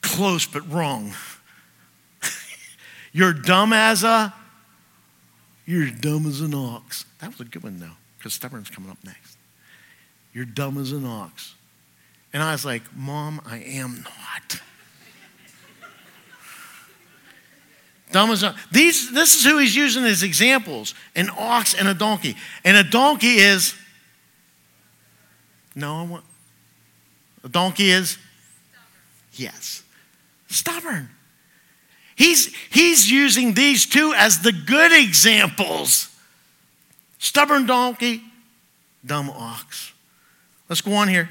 Close 0.00 0.46
but 0.46 0.68
wrong. 0.70 1.14
you're 3.12 3.32
dumb 3.32 3.72
as 3.72 4.04
a, 4.04 4.34
you're 5.66 5.90
dumb 5.90 6.26
as 6.26 6.40
an 6.40 6.54
ox. 6.54 7.04
That 7.20 7.30
was 7.30 7.40
a 7.40 7.44
good 7.44 7.62
one 7.62 7.78
though, 7.78 7.96
because 8.18 8.34
stubborn's 8.34 8.70
coming 8.70 8.90
up 8.90 8.98
next. 9.04 9.36
You're 10.32 10.44
dumb 10.44 10.78
as 10.78 10.92
an 10.92 11.04
ox. 11.04 11.54
And 12.32 12.42
I 12.42 12.52
was 12.52 12.64
like, 12.64 12.82
Mom, 12.96 13.40
I 13.44 13.58
am 13.58 14.04
not. 14.04 14.60
Dumb 18.12 18.30
as 18.30 18.42
a, 18.42 18.54
these, 18.70 19.10
this 19.10 19.34
is 19.34 19.44
who 19.44 19.58
he's 19.58 19.74
using 19.74 20.04
as 20.04 20.22
examples 20.22 20.94
an 21.16 21.30
ox 21.36 21.74
and 21.74 21.88
a 21.88 21.94
donkey. 21.94 22.36
And 22.62 22.76
a 22.76 22.84
donkey 22.84 23.38
is, 23.38 23.74
no, 25.74 25.96
I 25.96 26.02
want, 26.04 26.24
a 27.42 27.48
donkey 27.48 27.90
is, 27.90 28.18
yes, 29.32 29.82
stubborn. 30.48 31.08
He's, 32.14 32.54
he's 32.70 33.10
using 33.10 33.54
these 33.54 33.86
two 33.86 34.12
as 34.14 34.40
the 34.40 34.52
good 34.52 34.92
examples 34.92 36.08
stubborn 37.18 37.66
donkey, 37.66 38.22
dumb 39.06 39.30
ox. 39.30 39.92
Let's 40.68 40.82
go 40.82 40.92
on 40.92 41.08
here. 41.08 41.30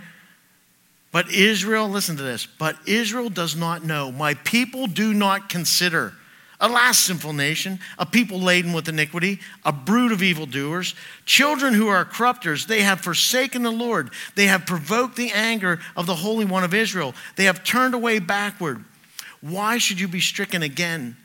But 1.12 1.30
Israel, 1.32 1.89
listen 1.89 2.15
to 2.17 2.24
this, 2.24 2.46
but 2.46 2.78
Israel 2.88 3.30
does 3.30 3.56
not 3.56 3.84
know. 3.84 4.12
My 4.12 4.34
people 4.34 4.88
do 4.88 5.13
not 5.13 5.50
consider 5.50 6.13
a 6.62 6.69
last 6.69 7.06
sinful 7.06 7.34
nation, 7.34 7.80
a 7.97 8.06
people 8.06 8.39
laden 8.39 8.71
with 8.71 8.88
iniquity, 8.88 9.39
a 9.65 9.71
brood 9.74 10.12
of 10.12 10.21
evildoers, 10.21 10.93
children 11.26 11.74
who 11.74 11.88
are 11.88 12.06
corrupters. 12.06 12.67
They 12.67 12.84
have 12.84 13.02
forsaken 13.02 13.63
the 13.63 13.71
Lord. 13.71 14.12
They 14.36 14.45
have 14.45 14.67
provoked 14.67 15.15
the 15.15 15.32
anger 15.32 15.80
of 15.97 16.06
the 16.06 16.15
Holy 16.15 16.45
One 16.45 16.63
of 16.63 16.76
Israel. 16.76 17.15
They 17.36 17.45
have 17.45 17.63
turned 17.63 17.95
away 17.95 18.19
backward. 18.19 18.86
Why 19.41 19.80
should 19.80 20.00
you 20.00 20.08
be 20.08 20.21
stricken 20.21 20.62
again? 20.62 21.17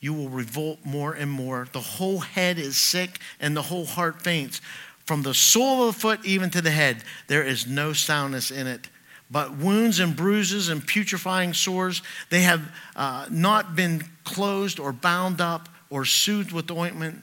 You 0.00 0.12
will 0.12 0.28
revolt 0.28 0.80
more 0.84 1.14
and 1.14 1.30
more. 1.30 1.68
The 1.72 1.80
whole 1.80 2.18
head 2.18 2.58
is 2.58 2.76
sick 2.76 3.20
and 3.38 3.56
the 3.56 3.62
whole 3.62 3.86
heart 3.86 4.20
faints. 4.20 4.60
From 5.06 5.22
the 5.22 5.32
sole 5.32 5.88
of 5.88 5.94
the 5.94 6.00
foot 6.00 6.24
even 6.24 6.50
to 6.50 6.60
the 6.60 6.72
head, 6.72 7.04
there 7.28 7.44
is 7.44 7.68
no 7.68 7.92
soundness 7.92 8.50
in 8.50 8.66
it 8.66 8.88
but 9.34 9.56
wounds 9.56 9.98
and 9.98 10.14
bruises 10.14 10.68
and 10.68 10.86
putrefying 10.86 11.52
sores, 11.54 12.02
they 12.30 12.42
have 12.42 12.62
uh, 12.94 13.26
not 13.32 13.74
been 13.74 14.04
closed 14.22 14.78
or 14.78 14.92
bound 14.92 15.40
up 15.40 15.68
or 15.90 16.04
soothed 16.04 16.52
with 16.52 16.70
ointment. 16.70 17.20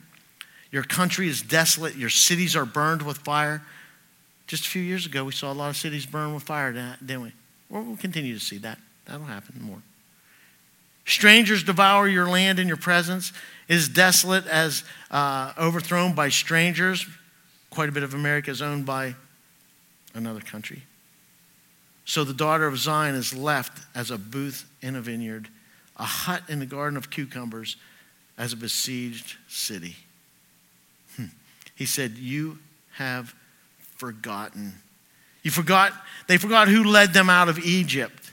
Your 0.74 0.84
country 0.84 1.30
is 1.30 1.42
desolate. 1.42 1.96
Your 1.96 2.10
cities 2.10 2.54
are 2.54 2.66
burned 2.66 3.02
with 3.02 3.20
fire. 3.20 3.62
Just 4.46 4.66
a 4.66 4.70
few 4.70 4.82
years 4.82 5.06
ago, 5.06 5.24
we 5.24 5.32
saw 5.32 5.54
a 5.54 5.56
lot 5.56 5.70
of 5.70 5.78
cities 5.78 6.06
burn 6.06 6.34
with 6.34 6.44
fire, 6.44 6.74
didn't 6.74 7.22
we? 7.22 7.32
we'll 7.70 7.96
continue 7.96 8.34
to 8.34 8.44
see 8.44 8.58
that. 8.58 8.78
That'll 9.06 9.24
happen 9.24 9.62
more. 9.62 9.82
Strangers 11.06 11.64
devour 11.64 12.10
your 12.10 12.28
land 12.28 12.60
in 12.60 12.68
your 12.68 12.76
presence. 12.76 13.32
Is 13.70 13.88
desolate 13.88 14.46
as 14.48 14.84
uh, 15.12 15.54
overthrown 15.58 16.14
by 16.14 16.28
strangers. 16.28 17.08
Quite 17.70 17.88
a 17.88 17.94
bit 17.94 18.04
of 18.04 18.14
America 18.14 18.52
is 18.52 18.62
owned 18.62 18.86
by 18.86 19.16
another 20.14 20.42
country. 20.42 20.84
So 22.06 22.24
the 22.24 22.34
daughter 22.34 22.68
of 22.68 22.78
Zion 22.78 23.16
is 23.16 23.34
left 23.34 23.86
as 23.96 24.12
a 24.12 24.18
booth 24.18 24.70
in 24.82 24.96
a 24.96 25.02
vineyard, 25.02 25.48
a 25.98 26.04
hut 26.04 26.44
in 26.50 26.60
the 26.60 26.66
garden 26.66 26.98
of 26.98 27.10
cucumbers, 27.10 27.78
as 28.38 28.54
a 28.54 28.58
besieged 28.58 29.38
city. 29.48 29.96
Hmm. 31.16 31.26
He 31.76 31.86
said, 31.86 32.18
You 32.18 32.58
have 32.94 33.36
forgotten. 33.96 34.74
You 35.44 35.52
forgot, 35.52 35.94
they 36.28 36.38
forgot 36.38 36.68
who 36.68 36.84
led 36.84 37.14
them 37.14 37.30
out 37.30 37.50
of 37.50 37.60
Egypt. 37.60 38.32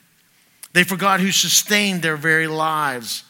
They 0.73 0.85
forgot 0.85 1.21
who 1.21 1.31
sustained 1.31 2.03
their 2.03 2.17
very 2.17 2.47
lives. 2.47 3.25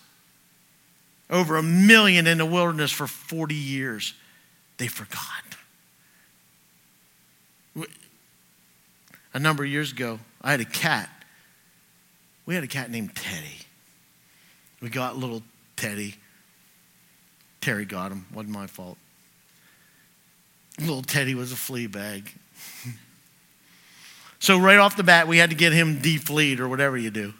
Over 1.30 1.56
a 1.56 1.62
million 1.62 2.26
in 2.26 2.38
the 2.38 2.46
wilderness 2.46 2.90
for 2.90 3.06
40 3.06 3.54
years. 3.54 4.14
They 4.78 4.86
forgot. 4.86 5.20
A 9.34 9.38
number 9.38 9.62
of 9.62 9.70
years 9.70 9.92
ago, 9.92 10.18
I 10.48 10.52
had 10.52 10.60
a 10.62 10.64
cat. 10.64 11.10
We 12.46 12.54
had 12.54 12.64
a 12.64 12.68
cat 12.68 12.90
named 12.90 13.14
Teddy. 13.14 13.58
We 14.80 14.88
got 14.88 15.14
little 15.14 15.42
Teddy. 15.76 16.14
Terry 17.60 17.84
got 17.84 18.10
him. 18.10 18.24
Wasn't 18.32 18.54
my 18.54 18.66
fault. 18.66 18.96
Little 20.80 21.02
Teddy 21.02 21.34
was 21.34 21.52
a 21.52 21.56
flea 21.56 21.86
bag. 21.86 22.32
so 24.38 24.58
right 24.58 24.78
off 24.78 24.96
the 24.96 25.02
bat, 25.02 25.28
we 25.28 25.36
had 25.36 25.50
to 25.50 25.56
get 25.56 25.74
him 25.74 26.00
defleed 26.00 26.60
or 26.60 26.68
whatever 26.70 26.96
you 26.96 27.10
do. 27.10 27.34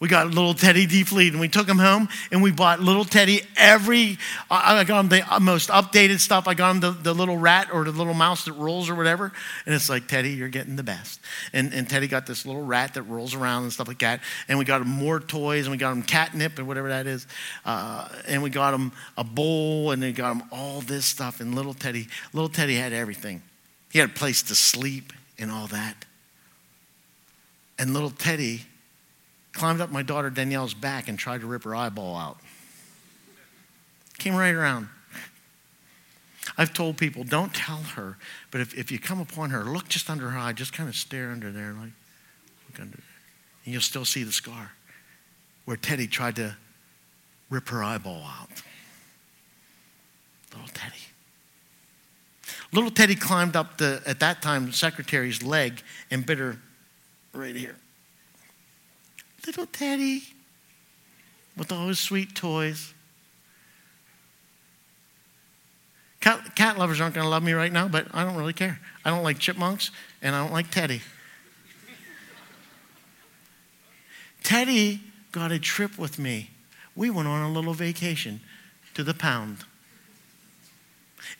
We 0.00 0.06
got 0.06 0.28
little 0.28 0.54
Teddy 0.54 0.86
defleed 0.86 1.30
and 1.30 1.40
we 1.40 1.48
took 1.48 1.68
him 1.68 1.78
home 1.78 2.08
and 2.30 2.40
we 2.40 2.52
bought 2.52 2.78
little 2.78 3.04
Teddy 3.04 3.42
every, 3.56 4.16
I 4.48 4.84
got 4.84 5.00
him 5.00 5.08
the 5.08 5.40
most 5.40 5.70
updated 5.70 6.20
stuff. 6.20 6.46
I 6.46 6.54
got 6.54 6.70
him 6.70 6.80
the, 6.80 6.90
the 6.92 7.12
little 7.12 7.36
rat 7.36 7.68
or 7.72 7.82
the 7.82 7.90
little 7.90 8.14
mouse 8.14 8.44
that 8.44 8.52
rolls 8.52 8.88
or 8.88 8.94
whatever. 8.94 9.32
And 9.66 9.74
it's 9.74 9.88
like, 9.88 10.06
Teddy, 10.06 10.30
you're 10.30 10.48
getting 10.48 10.76
the 10.76 10.84
best. 10.84 11.20
And, 11.52 11.74
and 11.74 11.88
Teddy 11.88 12.06
got 12.06 12.26
this 12.26 12.46
little 12.46 12.64
rat 12.64 12.94
that 12.94 13.02
rolls 13.02 13.34
around 13.34 13.64
and 13.64 13.72
stuff 13.72 13.88
like 13.88 13.98
that. 13.98 14.20
And 14.46 14.56
we 14.56 14.64
got 14.64 14.82
him 14.82 14.88
more 14.88 15.18
toys 15.18 15.66
and 15.66 15.72
we 15.72 15.78
got 15.78 15.90
him 15.90 16.04
catnip 16.04 16.58
and 16.58 16.68
whatever 16.68 16.90
that 16.90 17.08
is. 17.08 17.26
Uh, 17.64 18.08
and 18.28 18.40
we 18.40 18.50
got 18.50 18.74
him 18.74 18.92
a 19.16 19.24
bowl 19.24 19.90
and 19.90 20.00
we 20.00 20.12
got 20.12 20.36
him 20.36 20.44
all 20.52 20.80
this 20.80 21.06
stuff. 21.06 21.40
And 21.40 21.56
little 21.56 21.74
Teddy, 21.74 22.06
little 22.32 22.48
Teddy 22.48 22.76
had 22.76 22.92
everything. 22.92 23.42
He 23.90 23.98
had 23.98 24.10
a 24.10 24.12
place 24.12 24.42
to 24.42 24.54
sleep 24.54 25.12
and 25.40 25.50
all 25.50 25.66
that. 25.68 26.04
And 27.80 27.94
little 27.94 28.10
Teddy 28.10 28.62
climbed 29.58 29.80
up 29.80 29.90
my 29.90 30.02
daughter 30.02 30.30
Danielle's 30.30 30.72
back 30.72 31.08
and 31.08 31.18
tried 31.18 31.40
to 31.40 31.46
rip 31.46 31.64
her 31.64 31.74
eyeball 31.74 32.16
out. 32.16 32.38
Came 34.18 34.36
right 34.36 34.54
around. 34.54 34.88
I've 36.56 36.72
told 36.72 36.96
people, 36.96 37.24
don't 37.24 37.52
tell 37.52 37.82
her, 37.94 38.16
but 38.50 38.60
if, 38.60 38.76
if 38.76 38.90
you 38.90 38.98
come 38.98 39.20
upon 39.20 39.50
her, 39.50 39.64
look 39.64 39.88
just 39.88 40.08
under 40.08 40.30
her 40.30 40.38
eye, 40.38 40.52
just 40.52 40.72
kind 40.72 40.88
of 40.88 40.94
stare 40.94 41.30
under 41.30 41.52
there, 41.52 41.72
like, 41.72 41.90
look 42.68 42.80
under 42.80 42.96
there. 42.96 43.04
And 43.64 43.72
you'll 43.72 43.82
still 43.82 44.04
see 44.04 44.22
the 44.22 44.32
scar 44.32 44.72
where 45.66 45.76
Teddy 45.76 46.06
tried 46.06 46.36
to 46.36 46.56
rip 47.50 47.68
her 47.68 47.82
eyeball 47.82 48.22
out. 48.22 48.48
Little 50.52 50.68
Teddy. 50.72 50.94
Little 52.72 52.90
Teddy 52.90 53.14
climbed 53.14 53.56
up 53.56 53.78
the, 53.78 54.02
at 54.06 54.20
that 54.20 54.40
time, 54.40 54.72
secretary's 54.72 55.42
leg 55.42 55.82
and 56.10 56.24
bit 56.24 56.38
her 56.38 56.58
right 57.32 57.54
here. 57.54 57.76
Little 59.48 59.64
Teddy 59.64 60.24
with 61.56 61.72
all 61.72 61.88
his 61.88 61.98
sweet 61.98 62.34
toys. 62.34 62.92
Cat, 66.20 66.54
cat 66.54 66.76
lovers 66.76 67.00
aren't 67.00 67.14
going 67.14 67.24
to 67.24 67.30
love 67.30 67.42
me 67.42 67.54
right 67.54 67.72
now, 67.72 67.88
but 67.88 68.08
I 68.12 68.24
don't 68.24 68.36
really 68.36 68.52
care. 68.52 68.78
I 69.06 69.08
don't 69.08 69.22
like 69.22 69.38
chipmunks 69.38 69.90
and 70.20 70.36
I 70.36 70.42
don't 70.42 70.52
like 70.52 70.70
Teddy. 70.70 71.00
Teddy 74.44 75.00
got 75.32 75.50
a 75.50 75.58
trip 75.58 75.96
with 75.98 76.18
me. 76.18 76.50
We 76.94 77.08
went 77.08 77.26
on 77.26 77.40
a 77.40 77.50
little 77.50 77.72
vacation 77.72 78.40
to 78.92 79.02
the 79.02 79.14
pound. 79.14 79.64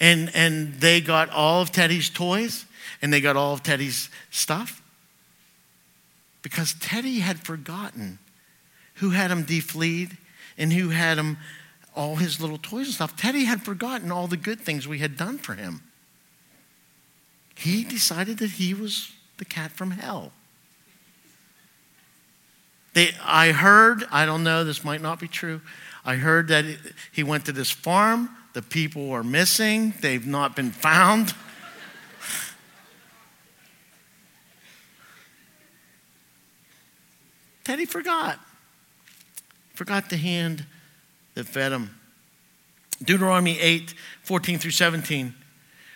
And, 0.01 0.31
and 0.33 0.77
they 0.77 1.03
got 1.03 1.29
all 1.29 1.61
of 1.61 1.73
Teddy's 1.73 2.09
toys 2.09 2.65
and 3.03 3.13
they 3.13 3.21
got 3.21 3.37
all 3.37 3.53
of 3.53 3.63
Teddy's 3.63 4.09
stuff 4.31 4.81
because 6.43 6.75
Teddy 6.75 7.21
had 7.21 7.41
forgotten 7.41 8.19
who 8.95 9.11
had 9.11 9.31
him 9.31 9.45
defleed 9.45 10.17
and 10.57 10.73
who 10.73 10.91
had 10.91 11.19
him 11.19 11.39
all 11.95 12.17
his 12.17 12.41
little 12.41 12.59
toys 12.59 12.87
and 12.87 12.95
stuff. 12.95 13.17
Teddy 13.17 13.45
had 13.45 13.63
forgotten 13.63 14.13
all 14.13 14.27
the 14.27 14.37
good 14.37 14.61
things 14.61 14.87
we 14.87 14.99
had 14.99 15.17
done 15.17 15.39
for 15.39 15.55
him. 15.55 15.83
He 17.55 17.83
decided 17.83 18.39
that 18.39 18.53
he 18.53 18.73
was 18.73 19.13
the 19.39 19.45
cat 19.45 19.73
from 19.73 19.91
hell. 19.93 20.33
They, 22.95 23.11
I 23.23 23.53
heard, 23.53 24.05
I 24.11 24.27
don't 24.27 24.45
know, 24.45 24.65
this 24.65 24.85
might 24.85 25.03
not 25.03 25.21
be 25.21 25.29
true. 25.29 25.61
I 26.05 26.17
heard 26.17 26.49
that 26.49 26.65
he 27.13 27.23
went 27.23 27.47
to 27.47 27.53
this 27.53 27.71
farm. 27.71 28.31
The 28.55 28.63
people 28.63 29.11
are 29.11 29.23
missing, 29.23 29.95
they've 30.01 30.27
not 30.27 30.57
been 30.57 30.71
found. 30.71 31.35
Teddy 37.69 37.85
forgot. 37.85 38.41
Forgot 39.75 40.09
the 40.09 40.17
hand 40.17 40.65
that 41.35 41.45
fed 41.45 41.71
him. 41.71 41.95
Deuteronomy 43.05 43.61
8, 43.61 43.93
14 44.23 44.59
through 44.59 44.71
17. 44.71 45.35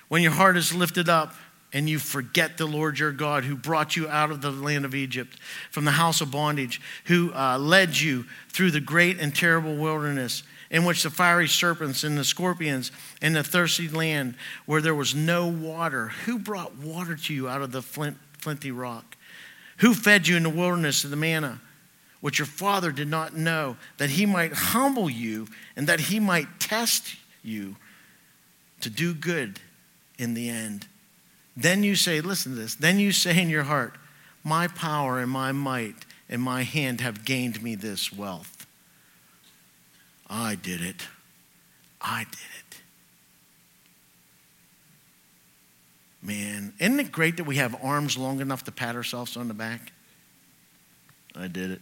When 0.09 0.21
your 0.21 0.33
heart 0.33 0.59
is 0.59 0.75
lifted 0.75 1.09
up, 1.09 1.35
and 1.73 1.89
you 1.89 1.99
forget 1.99 2.59
the 2.59 2.67
Lord 2.67 2.99
your 2.99 3.11
God 3.11 3.45
who 3.45 3.57
brought 3.57 3.97
you 3.97 4.07
out 4.07 4.31
of 4.31 4.43
the 4.43 4.51
land 4.51 4.85
of 4.85 4.95
Egypt 4.95 5.39
from 5.71 5.87
the 5.87 5.93
house 5.93 6.21
of 6.21 6.31
bondage, 6.31 6.79
who 7.07 7.33
uh, 7.33 7.57
led 7.57 7.99
you 7.99 8.27
through 8.51 8.73
the 8.73 8.79
great 8.79 9.19
and 9.19 9.35
terrible 9.35 9.75
wilderness, 9.75 10.43
in 10.71 10.85
which 10.85 11.03
the 11.03 11.11
fiery 11.11 11.49
serpents 11.49 12.05
and 12.05 12.19
the 12.19 12.25
scorpions 12.25 12.93
and 13.23 13.35
the 13.35 13.43
thirsty 13.43 13.89
land 13.89 14.35
where 14.67 14.83
there 14.83 14.95
was 14.95 15.15
no 15.15 15.47
water. 15.47 16.09
Who 16.27 16.39
brought 16.39 16.77
water 16.77 17.17
to 17.17 17.33
you 17.33 17.49
out 17.49 17.63
of 17.63 17.73
the 17.73 17.81
flint, 17.81 18.19
flinty 18.37 18.71
rock? 18.71 19.17
Who 19.83 19.95
fed 19.95 20.29
you 20.29 20.37
in 20.37 20.45
the 20.45 20.49
wilderness 20.49 21.03
of 21.03 21.11
the 21.11 21.17
manna, 21.17 21.61
which 22.21 22.39
your 22.39 22.47
father 22.47 22.93
did 22.93 23.09
not 23.09 23.35
know, 23.37 23.77
that 23.99 24.11
he 24.11 24.27
might 24.27 24.53
humble 24.53 25.11
you 25.11 25.49
and 25.75 25.89
that 25.89 25.99
he 25.99 26.21
might 26.21 26.61
test 26.61 27.17
you 27.43 27.75
to 28.81 28.89
do 28.89 29.13
good 29.13 29.59
in 30.19 30.35
the 30.35 30.49
end? 30.49 30.87
Then 31.57 31.83
you 31.83 31.97
say, 31.97 32.21
listen 32.21 32.55
to 32.55 32.59
this, 32.61 32.77
then 32.77 33.01
you 33.01 33.11
say 33.11 33.43
in 33.43 33.51
your 33.51 33.65
heart, 33.65 33.97
My 34.45 34.69
power 34.69 35.19
and 35.19 35.29
my 35.29 35.51
might 35.51 36.07
and 36.29 36.41
my 36.41 36.63
hand 36.63 37.01
have 37.01 37.25
gained 37.25 37.61
me 37.61 37.75
this 37.75 38.13
wealth. 38.13 38.69
I 40.31 40.55
did 40.55 40.81
it. 40.81 41.09
I 42.01 42.23
did 42.23 42.39
it. 42.57 42.62
Man, 46.23 46.73
isn't 46.79 47.01
it 47.01 47.11
great 47.11 47.37
that 47.39 47.45
we 47.45 47.57
have 47.57 47.75
arms 47.83 48.17
long 48.17 48.41
enough 48.41 48.65
to 48.65 48.73
pat 48.73 48.95
ourselves 48.95 49.37
on 49.37 49.49
the 49.49 49.55
back? 49.55 49.93
I 51.35 51.49
did 51.49 51.73
it. 51.73 51.81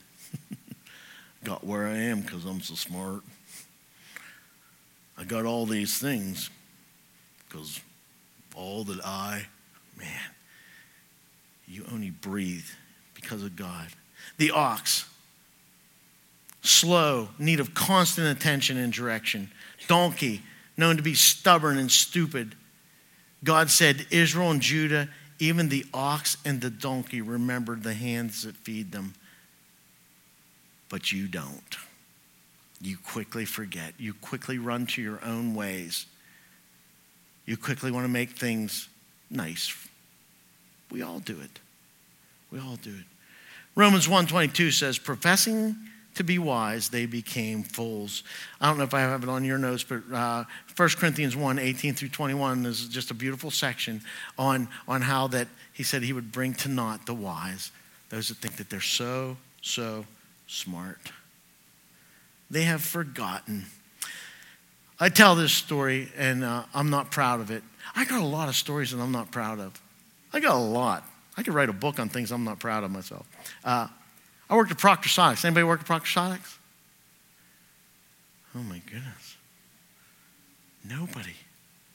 got 1.44 1.64
where 1.64 1.86
I 1.86 1.96
am 1.96 2.22
because 2.22 2.44
I'm 2.44 2.60
so 2.60 2.74
smart. 2.74 3.22
I 5.18 5.24
got 5.24 5.44
all 5.44 5.66
these 5.66 5.98
things 5.98 6.48
because 7.46 7.80
all 8.54 8.84
that 8.84 9.04
I 9.04 9.46
Man, 10.00 10.30
you 11.66 11.84
only 11.92 12.10
breathe 12.10 12.64
because 13.14 13.42
of 13.42 13.54
God. 13.54 13.88
The 14.38 14.50
ox, 14.50 15.06
slow, 16.62 17.28
need 17.38 17.60
of 17.60 17.74
constant 17.74 18.26
attention 18.28 18.78
and 18.78 18.92
direction. 18.92 19.50
Donkey, 19.86 20.42
known 20.76 20.96
to 20.96 21.02
be 21.02 21.14
stubborn 21.14 21.76
and 21.76 21.90
stupid. 21.90 22.54
God 23.42 23.70
said, 23.70 24.06
Israel 24.10 24.50
and 24.50 24.60
Judah, 24.60 25.08
even 25.38 25.68
the 25.68 25.86
ox 25.94 26.36
and 26.44 26.60
the 26.60 26.70
donkey 26.70 27.20
remember 27.22 27.76
the 27.76 27.94
hands 27.94 28.42
that 28.42 28.56
feed 28.56 28.92
them. 28.92 29.14
But 30.88 31.12
you 31.12 31.28
don't. 31.28 31.76
You 32.82 32.96
quickly 32.98 33.44
forget. 33.44 33.94
You 33.98 34.14
quickly 34.14 34.58
run 34.58 34.86
to 34.86 35.02
your 35.02 35.24
own 35.24 35.54
ways. 35.54 36.06
You 37.46 37.56
quickly 37.56 37.90
want 37.90 38.04
to 38.04 38.12
make 38.12 38.30
things 38.30 38.88
nice 39.30 39.72
we 40.90 41.02
all 41.02 41.20
do 41.20 41.38
it. 41.40 41.60
We 42.50 42.58
all 42.58 42.76
do 42.76 42.90
it. 42.90 43.04
Romans 43.74 44.08
1:22 44.08 44.72
says, 44.72 44.98
"Professing 44.98 45.76
to 46.14 46.24
be 46.24 46.38
wise, 46.38 46.88
they 46.88 47.06
became 47.06 47.62
fools." 47.62 48.22
I 48.60 48.68
don't 48.68 48.78
know 48.78 48.84
if 48.84 48.94
I 48.94 49.00
have 49.00 49.22
it 49.22 49.28
on 49.28 49.44
your 49.44 49.58
notes, 49.58 49.84
but 49.84 50.02
uh, 50.12 50.44
1 50.76 50.88
Corinthians 50.90 51.36
1, 51.36 51.58
18 51.58 51.94
through 51.94 52.08
21 52.08 52.66
is 52.66 52.88
just 52.88 53.10
a 53.10 53.14
beautiful 53.14 53.50
section 53.50 54.02
on, 54.38 54.68
on 54.88 55.02
how 55.02 55.26
that 55.28 55.48
he 55.72 55.82
said 55.82 56.02
he 56.02 56.12
would 56.12 56.32
bring 56.32 56.54
to 56.54 56.68
naught 56.68 57.06
the 57.06 57.14
wise, 57.14 57.72
those 58.08 58.28
that 58.28 58.38
think 58.38 58.56
that 58.56 58.70
they're 58.70 58.80
so, 58.80 59.36
so 59.62 60.04
smart. 60.46 61.12
They 62.50 62.64
have 62.64 62.82
forgotten. 62.82 63.66
I 64.98 65.08
tell 65.08 65.34
this 65.34 65.52
story, 65.52 66.10
and 66.16 66.44
uh, 66.44 66.64
I'm 66.74 66.90
not 66.90 67.10
proud 67.10 67.40
of 67.40 67.50
it. 67.50 67.62
I 67.94 68.04
got 68.04 68.20
a 68.20 68.26
lot 68.26 68.48
of 68.48 68.56
stories 68.56 68.90
that 68.90 69.00
I'm 69.00 69.12
not 69.12 69.30
proud 69.30 69.58
of. 69.58 69.80
I 70.32 70.40
got 70.40 70.54
a 70.54 70.58
lot. 70.58 71.04
I 71.36 71.42
could 71.42 71.54
write 71.54 71.68
a 71.68 71.72
book 71.72 71.98
on 71.98 72.08
things 72.08 72.32
I'm 72.32 72.44
not 72.44 72.58
proud 72.58 72.84
of 72.84 72.90
myself. 72.90 73.26
Uh, 73.64 73.88
I 74.50 74.56
worked 74.56 74.72
at 74.72 74.78
Proctor 74.78 75.08
Sonics. 75.08 75.44
Anybody 75.44 75.64
work 75.64 75.80
at 75.80 75.86
Proctor 75.86 76.08
Sonics? 76.08 76.58
Oh 78.56 78.62
my 78.64 78.82
goodness. 78.84 79.36
Nobody. 80.84 81.34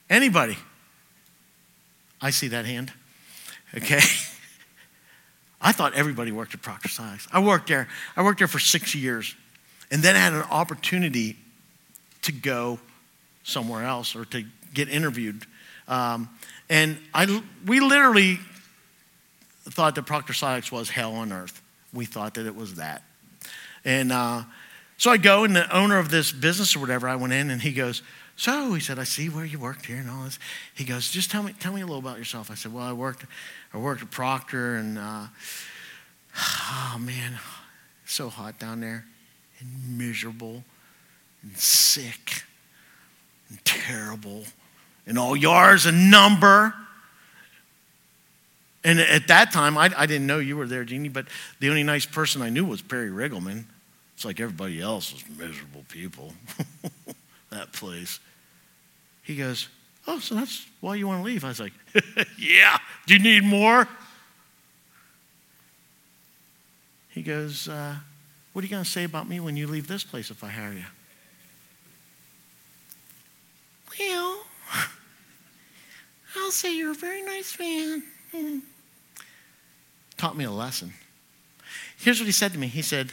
Anybody? 0.09 0.57
I 2.21 2.29
see 2.29 2.47
that 2.47 2.65
hand. 2.65 2.93
Okay. 3.75 3.99
I 5.61 5.73
thought 5.73 5.95
everybody 5.95 6.31
worked 6.31 6.53
at 6.53 6.61
Proctor 6.61 6.87
Sonics. 6.87 7.27
I 7.31 7.39
worked 7.39 7.67
there. 7.67 7.89
I 8.15 8.23
worked 8.23 8.39
there 8.39 8.47
for 8.47 8.59
six 8.59 8.95
years, 8.95 9.35
and 9.91 10.01
then 10.01 10.15
I 10.15 10.19
had 10.19 10.33
an 10.33 10.43
opportunity 10.43 11.35
to 12.21 12.31
go 12.31 12.79
somewhere 13.43 13.83
else 13.83 14.15
or 14.15 14.25
to 14.25 14.45
get 14.73 14.87
interviewed. 14.87 15.45
Um, 15.87 16.29
and 16.69 16.97
I, 17.13 17.41
we 17.65 17.81
literally 17.81 18.39
thought 19.65 19.95
that 19.95 20.03
Proctor 20.03 20.33
Sonics 20.33 20.71
was 20.71 20.89
hell 20.89 21.15
on 21.15 21.33
earth. 21.33 21.61
We 21.95 22.05
thought 22.05 22.35
that 22.35 22.45
it 22.45 22.55
was 22.55 22.75
that. 22.75 23.01
And 23.83 24.11
uh, 24.11 24.43
so 24.97 25.09
I 25.09 25.17
go, 25.17 25.43
and 25.43 25.55
the 25.55 25.75
owner 25.75 25.97
of 25.97 26.09
this 26.09 26.31
business 26.31 26.75
or 26.75 26.79
whatever, 26.79 27.07
I 27.07 27.15
went 27.15 27.33
in, 27.33 27.49
and 27.49 27.61
he 27.61 27.71
goes, 27.71 28.03
so 28.35 28.73
he 28.73 28.81
said, 28.81 28.99
I 28.99 29.05
see 29.05 29.29
where 29.29 29.45
you 29.45 29.57
worked 29.57 29.85
here 29.85 29.97
and 29.97 30.09
all 30.09 30.25
this. 30.25 30.37
He 30.75 30.83
goes, 30.83 31.09
just 31.09 31.31
tell 31.31 31.41
me, 31.41 31.53
tell 31.59 31.73
me 31.73 31.81
a 31.81 31.85
little 31.85 31.99
about 31.99 32.17
yourself. 32.17 32.51
I 32.51 32.55
said, 32.55 32.73
well, 32.73 32.83
I 32.83 32.93
worked, 32.93 33.25
I 33.73 33.77
worked 33.77 34.01
at 34.01 34.11
Proctor, 34.11 34.75
and 34.75 34.97
uh, 34.99 35.27
oh 36.37 36.97
man, 36.99 37.39
so 38.05 38.29
hot 38.29 38.59
down 38.59 38.81
there, 38.81 39.05
and 39.59 39.97
miserable, 39.97 40.63
and 41.41 41.57
sick, 41.57 42.43
and 43.49 43.63
terrible 43.63 44.43
and 45.07 45.17
all 45.17 45.35
yours 45.35 45.85
a 45.85 45.91
number. 45.91 46.73
And 48.85 48.99
at 48.99 49.27
that 49.29 49.51
time, 49.51 49.79
I, 49.79 49.91
I 49.97 50.05
didn't 50.05 50.27
know 50.27 50.37
you 50.37 50.55
were 50.55 50.67
there, 50.67 50.83
Jeannie, 50.83 51.09
but 51.09 51.25
the 51.59 51.69
only 51.69 51.81
nice 51.81 52.05
person 52.05 52.43
I 52.43 52.49
knew 52.49 52.63
was 52.63 52.83
Perry 52.83 53.09
Riggleman. 53.09 53.63
It's 54.13 54.23
like 54.23 54.39
everybody 54.39 54.79
else 54.79 55.11
was 55.11 55.23
miserable 55.27 55.83
people, 55.89 56.33
that 57.49 57.73
place. 57.73 58.19
He 59.23 59.35
goes, 59.35 59.69
Oh, 60.07 60.19
so 60.19 60.35
that's 60.35 60.67
why 60.81 60.93
you 60.93 61.07
want 61.07 61.21
to 61.21 61.25
leave? 61.25 61.43
I 61.43 61.47
was 61.47 61.59
like, 61.59 61.73
Yeah, 62.37 62.77
do 63.07 63.15
you 63.15 63.19
need 63.19 63.43
more? 63.43 63.87
He 67.09 67.23
goes, 67.23 67.67
uh, 67.67 67.95
What 68.53 68.61
are 68.61 68.67
you 68.67 68.71
going 68.71 68.83
to 68.83 68.89
say 68.89 69.03
about 69.03 69.27
me 69.27 69.39
when 69.39 69.57
you 69.57 69.65
leave 69.65 69.87
this 69.87 70.03
place 70.03 70.29
if 70.29 70.43
I 70.43 70.49
hire 70.49 70.73
you? 70.73 70.85
Well, 73.99 74.43
I'll 76.37 76.51
say 76.51 76.77
you're 76.77 76.91
a 76.91 76.93
very 76.93 77.23
nice 77.23 77.57
man. 77.57 78.03
Taught 80.17 80.37
me 80.37 80.45
a 80.45 80.51
lesson. 80.51 80.93
Here's 81.97 82.19
what 82.19 82.25
he 82.25 82.31
said 82.31 82.51
to 82.53 82.57
me 82.57 82.67
He 82.67 82.81
said, 82.81 83.11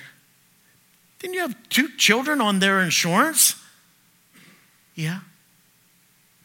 Didn't 1.18 1.34
you 1.34 1.40
have 1.40 1.56
two 1.68 1.88
children 1.96 2.40
on 2.40 2.58
their 2.58 2.80
insurance? 2.80 3.56
Yeah. 4.94 5.20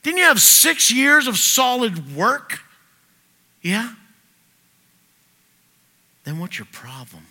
Didn't 0.04 0.20
you 0.20 0.26
have 0.26 0.42
six 0.42 0.92
years 0.92 1.28
of 1.28 1.38
solid 1.38 2.16
work? 2.16 2.62
Yeah? 3.62 3.94
Then 6.24 6.40
what's 6.40 6.58
your 6.58 6.68
problem? 6.72 7.26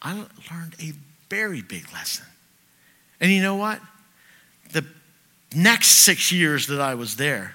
I 0.00 0.12
learned 0.52 0.76
a 0.80 0.92
very 1.30 1.62
big 1.62 1.92
lesson. 1.92 2.26
And 3.20 3.32
you 3.32 3.42
know 3.42 3.56
what? 3.56 3.80
The 4.72 4.84
next 5.54 5.88
six 5.88 6.30
years 6.30 6.66
that 6.66 6.80
I 6.80 6.94
was 6.94 7.16
there, 7.16 7.54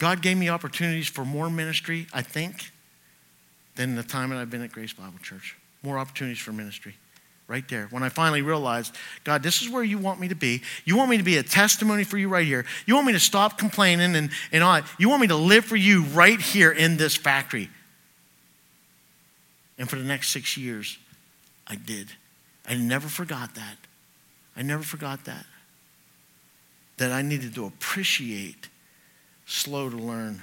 God 0.00 0.22
gave 0.22 0.38
me 0.38 0.48
opportunities 0.48 1.06
for 1.06 1.26
more 1.26 1.50
ministry, 1.50 2.06
I 2.12 2.22
think, 2.22 2.70
than 3.76 3.96
the 3.96 4.02
time 4.02 4.30
that 4.30 4.38
I've 4.38 4.50
been 4.50 4.62
at 4.62 4.72
Grace 4.72 4.94
Bible 4.94 5.18
Church. 5.22 5.56
More 5.82 5.98
opportunities 5.98 6.38
for 6.38 6.52
ministry. 6.52 6.96
Right 7.46 7.68
there. 7.68 7.86
When 7.90 8.02
I 8.02 8.08
finally 8.08 8.40
realized, 8.42 8.94
God, 9.24 9.42
this 9.42 9.60
is 9.60 9.68
where 9.68 9.82
you 9.82 9.98
want 9.98 10.18
me 10.18 10.28
to 10.28 10.34
be. 10.34 10.62
You 10.86 10.96
want 10.96 11.10
me 11.10 11.18
to 11.18 11.22
be 11.22 11.36
a 11.36 11.42
testimony 11.42 12.04
for 12.04 12.16
you 12.16 12.28
right 12.28 12.46
here. 12.46 12.64
You 12.86 12.94
want 12.94 13.08
me 13.08 13.12
to 13.12 13.20
stop 13.20 13.58
complaining 13.58 14.16
and, 14.16 14.30
and 14.52 14.64
all. 14.64 14.74
that. 14.74 14.86
You 14.98 15.10
want 15.10 15.20
me 15.20 15.26
to 15.26 15.36
live 15.36 15.66
for 15.66 15.76
you 15.76 16.04
right 16.04 16.40
here 16.40 16.70
in 16.70 16.96
this 16.96 17.16
factory. 17.16 17.68
And 19.78 19.90
for 19.90 19.96
the 19.96 20.04
next 20.04 20.30
six 20.30 20.56
years, 20.56 20.96
I 21.66 21.74
did. 21.74 22.08
I 22.66 22.74
never 22.74 23.08
forgot 23.08 23.54
that. 23.56 23.76
I 24.56 24.62
never 24.62 24.82
forgot 24.82 25.24
that. 25.24 25.44
That 26.96 27.12
I 27.12 27.20
needed 27.20 27.54
to 27.56 27.66
appreciate 27.66 28.68
slow 29.50 29.90
to 29.90 29.96
learn. 29.96 30.42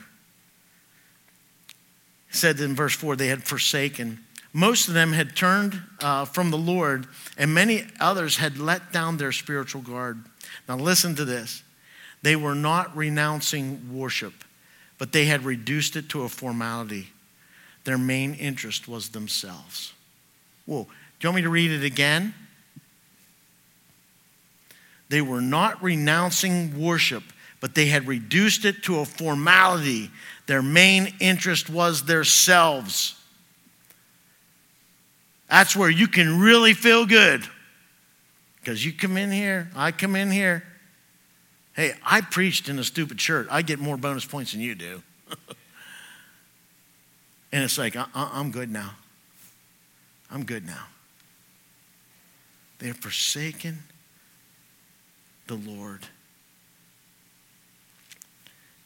He 2.29 2.37
said 2.37 2.59
in 2.59 2.75
verse 2.75 2.95
4 2.95 3.15
they 3.15 3.27
had 3.27 3.43
forsaken. 3.43 4.19
Most 4.53 4.87
of 4.87 4.93
them 4.93 5.13
had 5.13 5.35
turned 5.35 5.81
uh, 6.01 6.25
from 6.25 6.51
the 6.51 6.57
Lord, 6.57 7.07
and 7.37 7.53
many 7.53 7.85
others 7.99 8.37
had 8.37 8.57
let 8.57 8.91
down 8.91 9.17
their 9.17 9.31
spiritual 9.31 9.81
guard. 9.81 10.23
Now, 10.67 10.77
listen 10.77 11.15
to 11.15 11.25
this. 11.25 11.63
They 12.23 12.35
were 12.35 12.55
not 12.55 12.95
renouncing 12.95 13.93
worship, 13.93 14.33
but 14.97 15.11
they 15.11 15.25
had 15.25 15.45
reduced 15.45 15.95
it 15.95 16.09
to 16.09 16.23
a 16.23 16.29
formality. 16.29 17.09
Their 17.83 17.97
main 17.97 18.33
interest 18.33 18.87
was 18.87 19.09
themselves. 19.09 19.93
Whoa. 20.65 20.83
Do 20.83 20.89
you 21.21 21.29
want 21.29 21.35
me 21.37 21.41
to 21.43 21.49
read 21.49 21.71
it 21.71 21.83
again? 21.83 22.33
They 25.09 25.21
were 25.21 25.41
not 25.41 25.81
renouncing 25.81 26.79
worship, 26.79 27.23
but 27.59 27.75
they 27.75 27.87
had 27.87 28.07
reduced 28.07 28.65
it 28.65 28.83
to 28.83 28.99
a 28.99 29.05
formality. 29.05 30.11
Their 30.45 30.61
main 30.61 31.13
interest 31.19 31.69
was 31.69 32.03
themselves. 32.03 33.15
That's 35.49 35.75
where 35.75 35.89
you 35.89 36.07
can 36.07 36.39
really 36.39 36.73
feel 36.73 37.05
good. 37.05 37.47
Because 38.59 38.85
you 38.85 38.91
come 38.91 39.17
in 39.17 39.31
here, 39.31 39.69
I 39.75 39.91
come 39.91 40.15
in 40.15 40.29
here. 40.29 40.63
Hey, 41.73 41.93
I 42.03 42.21
preached 42.21 42.69
in 42.69 42.79
a 42.79 42.83
stupid 42.83 43.21
shirt. 43.21 43.47
I 43.49 43.61
get 43.61 43.79
more 43.79 43.97
bonus 43.97 44.25
points 44.25 44.51
than 44.51 44.61
you 44.61 44.75
do. 44.75 45.01
and 47.51 47.63
it's 47.63 47.77
like, 47.77 47.95
uh, 47.95 48.07
uh, 48.13 48.29
I- 48.33 48.39
am 48.39 48.51
good 48.51 48.71
now. 48.71 48.91
I'm 50.29 50.43
good 50.43 50.65
now. 50.65 50.87
They 52.79 52.87
have 52.87 52.97
forsaken 52.97 53.83
the 55.47 55.55
Lord. 55.55 56.05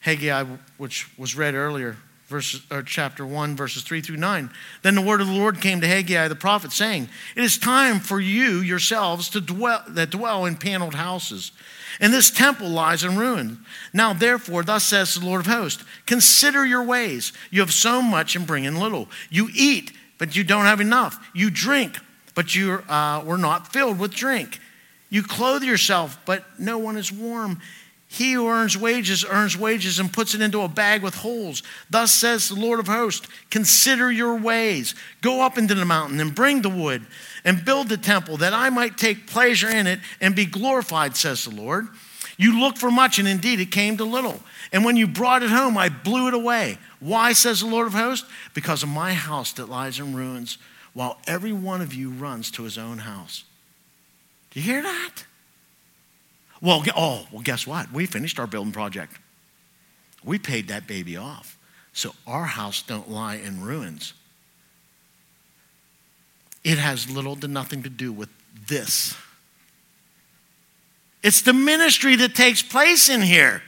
Haggai, 0.02 0.44
which 0.78 1.08
was 1.16 1.36
read 1.36 1.54
earlier, 1.54 1.96
verses, 2.26 2.62
or 2.70 2.82
chapter 2.82 3.24
1, 3.24 3.56
verses 3.56 3.82
3 3.84 4.00
through 4.00 4.16
9. 4.16 4.50
Then 4.82 4.94
the 4.96 5.00
word 5.00 5.20
of 5.20 5.28
the 5.28 5.32
Lord 5.32 5.60
came 5.60 5.80
to 5.80 5.86
Haggai 5.86 6.28
the 6.28 6.34
prophet, 6.34 6.72
saying, 6.72 7.08
It 7.36 7.44
is 7.44 7.56
time 7.56 8.00
for 8.00 8.20
you 8.20 8.60
yourselves 8.60 9.28
to 9.30 9.40
dwell, 9.40 9.84
that 9.88 10.10
dwell 10.10 10.44
in 10.44 10.56
paneled 10.56 10.94
houses. 10.94 11.52
And 12.00 12.12
this 12.12 12.30
temple 12.30 12.68
lies 12.68 13.04
in 13.04 13.16
ruin. 13.16 13.64
Now, 13.92 14.12
therefore, 14.12 14.64
thus 14.64 14.84
says 14.84 15.14
the 15.14 15.24
Lord 15.24 15.42
of 15.42 15.46
hosts 15.46 15.84
Consider 16.06 16.66
your 16.66 16.82
ways. 16.82 17.32
You 17.50 17.60
have 17.60 17.72
so 17.72 18.02
much 18.02 18.34
and 18.34 18.46
bring 18.46 18.64
in 18.64 18.80
little. 18.80 19.08
You 19.30 19.48
eat, 19.54 19.92
but 20.18 20.34
you 20.34 20.42
don't 20.42 20.64
have 20.64 20.80
enough. 20.80 21.24
You 21.32 21.48
drink, 21.48 21.98
but 22.34 22.54
you 22.54 22.82
uh, 22.88 23.22
were 23.24 23.38
not 23.38 23.72
filled 23.72 24.00
with 24.00 24.14
drink. 24.14 24.58
You 25.10 25.22
clothe 25.22 25.62
yourself, 25.62 26.18
but 26.24 26.44
no 26.58 26.78
one 26.78 26.96
is 26.96 27.12
warm. 27.12 27.60
He 28.12 28.32
who 28.32 28.46
earns 28.46 28.76
wages 28.76 29.24
earns 29.24 29.56
wages 29.56 29.98
and 29.98 30.12
puts 30.12 30.34
it 30.34 30.42
into 30.42 30.60
a 30.60 30.68
bag 30.68 31.02
with 31.02 31.14
holes. 31.14 31.62
Thus 31.88 32.14
says 32.14 32.50
the 32.50 32.60
Lord 32.60 32.78
of 32.78 32.86
hosts 32.86 33.26
Consider 33.48 34.12
your 34.12 34.36
ways. 34.36 34.94
Go 35.22 35.40
up 35.40 35.56
into 35.56 35.74
the 35.74 35.86
mountain 35.86 36.20
and 36.20 36.34
bring 36.34 36.60
the 36.60 36.68
wood 36.68 37.06
and 37.42 37.64
build 37.64 37.88
the 37.88 37.96
temple 37.96 38.36
that 38.36 38.52
I 38.52 38.68
might 38.68 38.98
take 38.98 39.26
pleasure 39.26 39.70
in 39.70 39.86
it 39.86 39.98
and 40.20 40.36
be 40.36 40.44
glorified, 40.44 41.16
says 41.16 41.46
the 41.46 41.54
Lord. 41.54 41.88
You 42.36 42.60
looked 42.60 42.76
for 42.76 42.90
much, 42.90 43.18
and 43.18 43.26
indeed 43.26 43.60
it 43.60 43.70
came 43.70 43.96
to 43.96 44.04
little. 44.04 44.42
And 44.74 44.84
when 44.84 44.98
you 44.98 45.06
brought 45.06 45.42
it 45.42 45.48
home, 45.48 45.78
I 45.78 45.88
blew 45.88 46.28
it 46.28 46.34
away. 46.34 46.76
Why, 47.00 47.32
says 47.32 47.60
the 47.60 47.66
Lord 47.66 47.86
of 47.86 47.94
hosts? 47.94 48.28
Because 48.52 48.82
of 48.82 48.90
my 48.90 49.14
house 49.14 49.54
that 49.54 49.70
lies 49.70 49.98
in 49.98 50.14
ruins, 50.14 50.58
while 50.92 51.16
every 51.26 51.52
one 51.54 51.80
of 51.80 51.94
you 51.94 52.10
runs 52.10 52.50
to 52.50 52.64
his 52.64 52.76
own 52.76 52.98
house. 52.98 53.44
Do 54.50 54.60
you 54.60 54.66
hear 54.70 54.82
that? 54.82 55.24
Well, 56.62 56.84
oh, 56.96 57.26
well, 57.32 57.42
guess 57.42 57.66
what? 57.66 57.92
We 57.92 58.06
finished 58.06 58.38
our 58.38 58.46
building 58.46 58.72
project. 58.72 59.18
We 60.24 60.38
paid 60.38 60.68
that 60.68 60.86
baby 60.86 61.16
off. 61.16 61.58
So 61.92 62.14
our 62.26 62.44
house 62.44 62.82
don't 62.82 63.10
lie 63.10 63.34
in 63.34 63.62
ruins. 63.62 64.14
It 66.62 66.78
has 66.78 67.10
little 67.10 67.34
to 67.36 67.48
nothing 67.48 67.82
to 67.82 67.90
do 67.90 68.12
with 68.12 68.28
this. 68.68 69.16
It's 71.22 71.42
the 71.42 71.52
ministry 71.52 72.14
that 72.16 72.36
takes 72.36 72.62
place 72.62 73.08
in 73.08 73.22
here. 73.22 73.62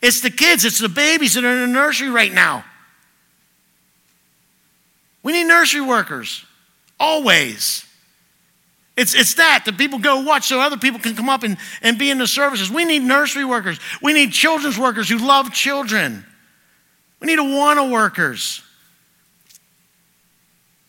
It's 0.00 0.20
the 0.22 0.30
kids, 0.30 0.64
it's 0.64 0.78
the 0.78 0.88
babies 0.88 1.34
that 1.34 1.44
are 1.44 1.52
in 1.52 1.60
the 1.60 1.66
nursery 1.66 2.08
right 2.08 2.32
now. 2.32 2.64
We 5.22 5.32
need 5.32 5.44
nursery 5.44 5.82
workers, 5.82 6.44
always. 6.98 7.84
It's, 8.98 9.14
it's 9.14 9.34
that, 9.34 9.62
that 9.64 9.78
people 9.78 10.00
go 10.00 10.22
watch 10.22 10.48
so 10.48 10.60
other 10.60 10.76
people 10.76 10.98
can 10.98 11.14
come 11.14 11.28
up 11.28 11.44
and, 11.44 11.56
and 11.82 11.96
be 11.96 12.10
in 12.10 12.18
the 12.18 12.26
services. 12.26 12.68
We 12.68 12.84
need 12.84 13.04
nursery 13.04 13.44
workers. 13.44 13.78
We 14.02 14.12
need 14.12 14.32
children's 14.32 14.76
workers 14.76 15.08
who 15.08 15.18
love 15.18 15.52
children. 15.52 16.26
We 17.20 17.28
need 17.28 17.38
Awana 17.38 17.88
workers. 17.88 18.60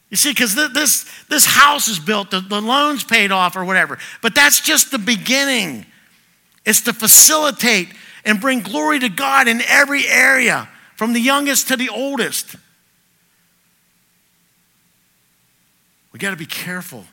You 0.09 0.17
see, 0.17 0.31
because 0.31 0.55
this, 0.55 1.07
this 1.29 1.45
house 1.45 1.87
is 1.87 1.99
built, 1.99 2.31
the, 2.31 2.39
the 2.39 2.59
loan's 2.59 3.03
paid 3.03 3.31
off 3.31 3.55
or 3.55 3.63
whatever. 3.63 3.99
But 4.23 4.33
that's 4.33 4.59
just 4.59 4.89
the 4.89 4.97
beginning. 4.97 5.85
It's 6.65 6.81
to 6.81 6.93
facilitate 6.93 7.89
and 8.25 8.41
bring 8.41 8.61
glory 8.61 8.97
to 9.01 9.09
God 9.09 9.47
in 9.47 9.61
every 9.67 10.07
area, 10.07 10.67
from 10.95 11.13
the 11.13 11.21
youngest 11.21 11.67
to 11.67 11.77
the 11.77 11.89
oldest. 11.89 12.55
We 16.11 16.17
got 16.17 16.31
to 16.31 16.37
be 16.37 16.47
careful 16.47 17.05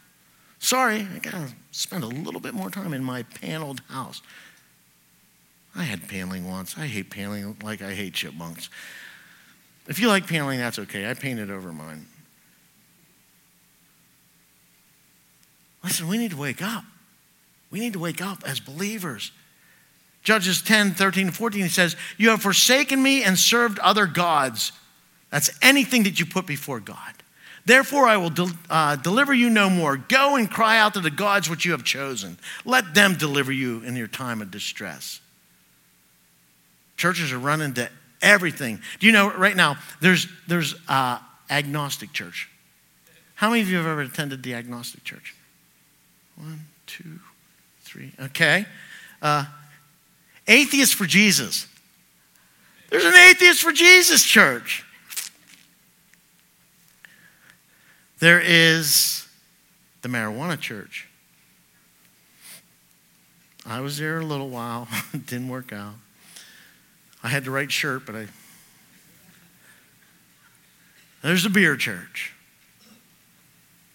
Sorry, 0.66 1.06
I 1.14 1.20
gotta 1.20 1.46
spend 1.70 2.02
a 2.02 2.08
little 2.08 2.40
bit 2.40 2.52
more 2.52 2.70
time 2.70 2.92
in 2.92 3.04
my 3.04 3.22
paneled 3.22 3.82
house. 3.88 4.20
I 5.76 5.84
had 5.84 6.08
paneling 6.08 6.50
once. 6.50 6.76
I 6.76 6.88
hate 6.88 7.08
paneling 7.08 7.56
like 7.62 7.82
I 7.82 7.94
hate 7.94 8.14
chipmunks. 8.14 8.68
If 9.86 10.00
you 10.00 10.08
like 10.08 10.26
paneling, 10.26 10.58
that's 10.58 10.80
okay. 10.80 11.08
I 11.08 11.14
painted 11.14 11.52
over 11.52 11.70
mine. 11.70 12.06
Listen, 15.84 16.08
we 16.08 16.18
need 16.18 16.32
to 16.32 16.36
wake 16.36 16.62
up. 16.62 16.82
We 17.70 17.78
need 17.78 17.92
to 17.92 18.00
wake 18.00 18.20
up 18.20 18.42
as 18.44 18.58
believers. 18.58 19.30
Judges 20.24 20.62
10, 20.62 20.94
13, 20.94 21.30
14, 21.30 21.62
he 21.62 21.68
says, 21.68 21.94
You 22.16 22.30
have 22.30 22.42
forsaken 22.42 23.00
me 23.00 23.22
and 23.22 23.38
served 23.38 23.78
other 23.78 24.06
gods. 24.06 24.72
That's 25.30 25.48
anything 25.62 26.02
that 26.02 26.18
you 26.18 26.26
put 26.26 26.44
before 26.44 26.80
God. 26.80 27.15
Therefore, 27.66 28.06
I 28.06 28.16
will 28.16 28.30
de- 28.30 28.52
uh, 28.70 28.94
deliver 28.96 29.34
you 29.34 29.50
no 29.50 29.68
more. 29.68 29.96
Go 29.96 30.36
and 30.36 30.48
cry 30.48 30.78
out 30.78 30.94
to 30.94 31.00
the 31.00 31.10
gods 31.10 31.50
which 31.50 31.64
you 31.64 31.72
have 31.72 31.82
chosen. 31.82 32.38
Let 32.64 32.94
them 32.94 33.16
deliver 33.16 33.50
you 33.50 33.82
in 33.82 33.96
your 33.96 34.06
time 34.06 34.40
of 34.40 34.52
distress. 34.52 35.20
Churches 36.96 37.32
are 37.32 37.38
running 37.38 37.74
to 37.74 37.90
everything. 38.22 38.80
Do 39.00 39.06
you 39.06 39.12
know 39.12 39.32
right 39.32 39.56
now 39.56 39.76
there's 40.00 40.28
there's 40.46 40.76
uh, 40.88 41.18
agnostic 41.50 42.12
church? 42.12 42.48
How 43.34 43.50
many 43.50 43.62
of 43.62 43.68
you 43.68 43.76
have 43.78 43.86
ever 43.86 44.00
attended 44.02 44.44
the 44.44 44.54
agnostic 44.54 45.02
church? 45.02 45.34
One, 46.36 46.66
two, 46.86 47.18
three. 47.80 48.12
Okay. 48.20 48.64
Uh, 49.20 49.44
atheist 50.46 50.94
for 50.94 51.04
Jesus. 51.04 51.66
There's 52.90 53.04
an 53.04 53.14
atheist 53.14 53.60
for 53.60 53.72
Jesus 53.72 54.22
church. 54.22 54.85
There 58.18 58.40
is 58.40 59.26
the 60.02 60.08
marijuana 60.08 60.58
church. 60.58 61.08
I 63.66 63.80
was 63.80 63.98
there 63.98 64.20
a 64.20 64.24
little 64.24 64.48
while, 64.48 64.88
it 65.12 65.26
didn't 65.26 65.48
work 65.48 65.72
out. 65.72 65.94
I 67.22 67.28
had 67.28 67.44
the 67.44 67.50
right 67.50 67.70
shirt, 67.70 68.06
but 68.06 68.14
I. 68.14 68.26
There's 71.22 71.42
the 71.42 71.50
beer 71.50 71.76
church. 71.76 72.32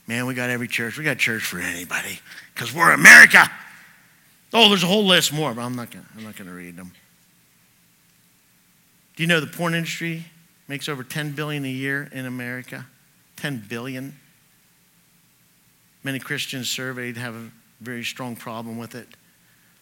Man, 0.08 0.26
we 0.26 0.34
got 0.34 0.50
every 0.50 0.68
church. 0.68 0.98
We 0.98 1.06
got 1.06 1.18
church 1.18 1.44
for 1.44 1.60
anybody 1.60 2.20
because 2.54 2.74
we're 2.74 2.92
America. 2.92 3.50
Oh, 4.54 4.68
there's 4.68 4.84
a 4.84 4.88
whole 4.88 5.06
list 5.06 5.32
more, 5.32 5.54
but 5.54 5.62
I'm 5.62 5.76
not 5.76 5.92
gonna, 5.92 6.06
I'm 6.18 6.26
not 6.26 6.36
gonna 6.36 6.52
read 6.52 6.76
them. 6.76 6.92
Do 9.16 9.24
you 9.24 9.28
know 9.28 9.40
the 9.40 9.48
porn 9.48 9.74
industry 9.74 10.26
makes 10.68 10.90
over 10.90 11.04
10 11.04 11.32
billion 11.32 11.64
a 11.64 11.70
year 11.70 12.10
in 12.12 12.26
America? 12.26 12.88
10 13.42 13.66
billion. 13.68 14.20
Many 16.04 16.20
Christians 16.20 16.70
surveyed 16.70 17.18
have 17.18 17.34
a 17.34 17.50
very 17.80 18.04
strong 18.04 18.36
problem 18.36 18.78
with 18.78 18.94
it. 18.94 19.08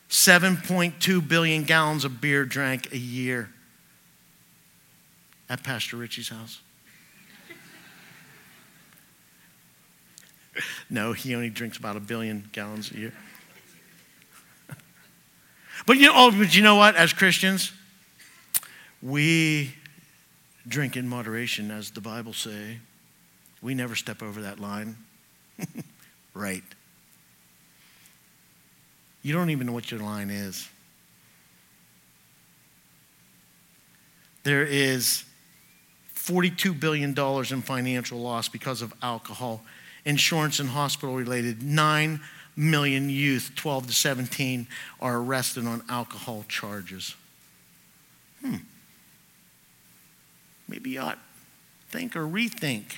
7.2 0.09 1.27
billion 1.27 1.63
gallons 1.63 2.05
of 2.05 2.21
beer 2.21 2.45
drank 2.45 2.93
a 2.93 2.97
year 2.97 3.49
at 5.49 5.61
Pastor 5.61 5.97
Richie's 5.97 6.29
house. 6.29 6.61
no, 10.89 11.11
he 11.11 11.35
only 11.35 11.49
drinks 11.49 11.77
about 11.77 11.97
a 11.97 11.99
billion 11.99 12.47
gallons 12.53 12.91
a 12.91 12.97
year. 12.97 13.13
but 15.85 15.97
you 15.97 16.05
know, 16.05 16.13
oh, 16.15 16.31
but 16.31 16.55
you 16.55 16.63
know 16.63 16.75
what? 16.75 16.95
As 16.95 17.11
Christians, 17.11 17.73
we 19.01 19.73
drink 20.65 20.95
in 20.95 21.09
moderation, 21.09 21.71
as 21.71 21.91
the 21.91 21.99
Bible 22.01 22.31
say. 22.31 22.77
We 23.61 23.75
never 23.75 23.95
step 23.95 24.23
over 24.23 24.41
that 24.41 24.59
line. 24.59 24.95
right. 26.33 26.63
You 29.21 29.33
don't 29.33 29.49
even 29.49 29.67
know 29.67 29.73
what 29.73 29.91
your 29.91 29.99
line 29.99 30.29
is. 30.29 30.67
There 34.43 34.63
is 34.63 35.25
$42 36.15 36.79
billion 36.79 37.13
in 37.17 37.61
financial 37.61 38.19
loss 38.19 38.47
because 38.47 38.81
of 38.81 38.93
alcohol, 39.01 39.61
insurance, 40.05 40.59
and 40.59 40.69
hospital 40.69 41.15
related. 41.15 41.61
9 41.61 42.21
million 42.55 43.09
youth, 43.09 43.51
12 43.55 43.87
to 43.87 43.93
17, 43.93 44.67
are 45.01 45.17
arrested 45.17 45.65
on 45.65 45.83
alcohol 45.89 46.45
charges. 46.47 47.15
Hmm. 48.41 48.55
Maybe 50.69 50.91
you 50.91 51.01
ought 51.01 51.13
to 51.13 51.19
think 51.89 52.15
or 52.15 52.25
rethink 52.25 52.97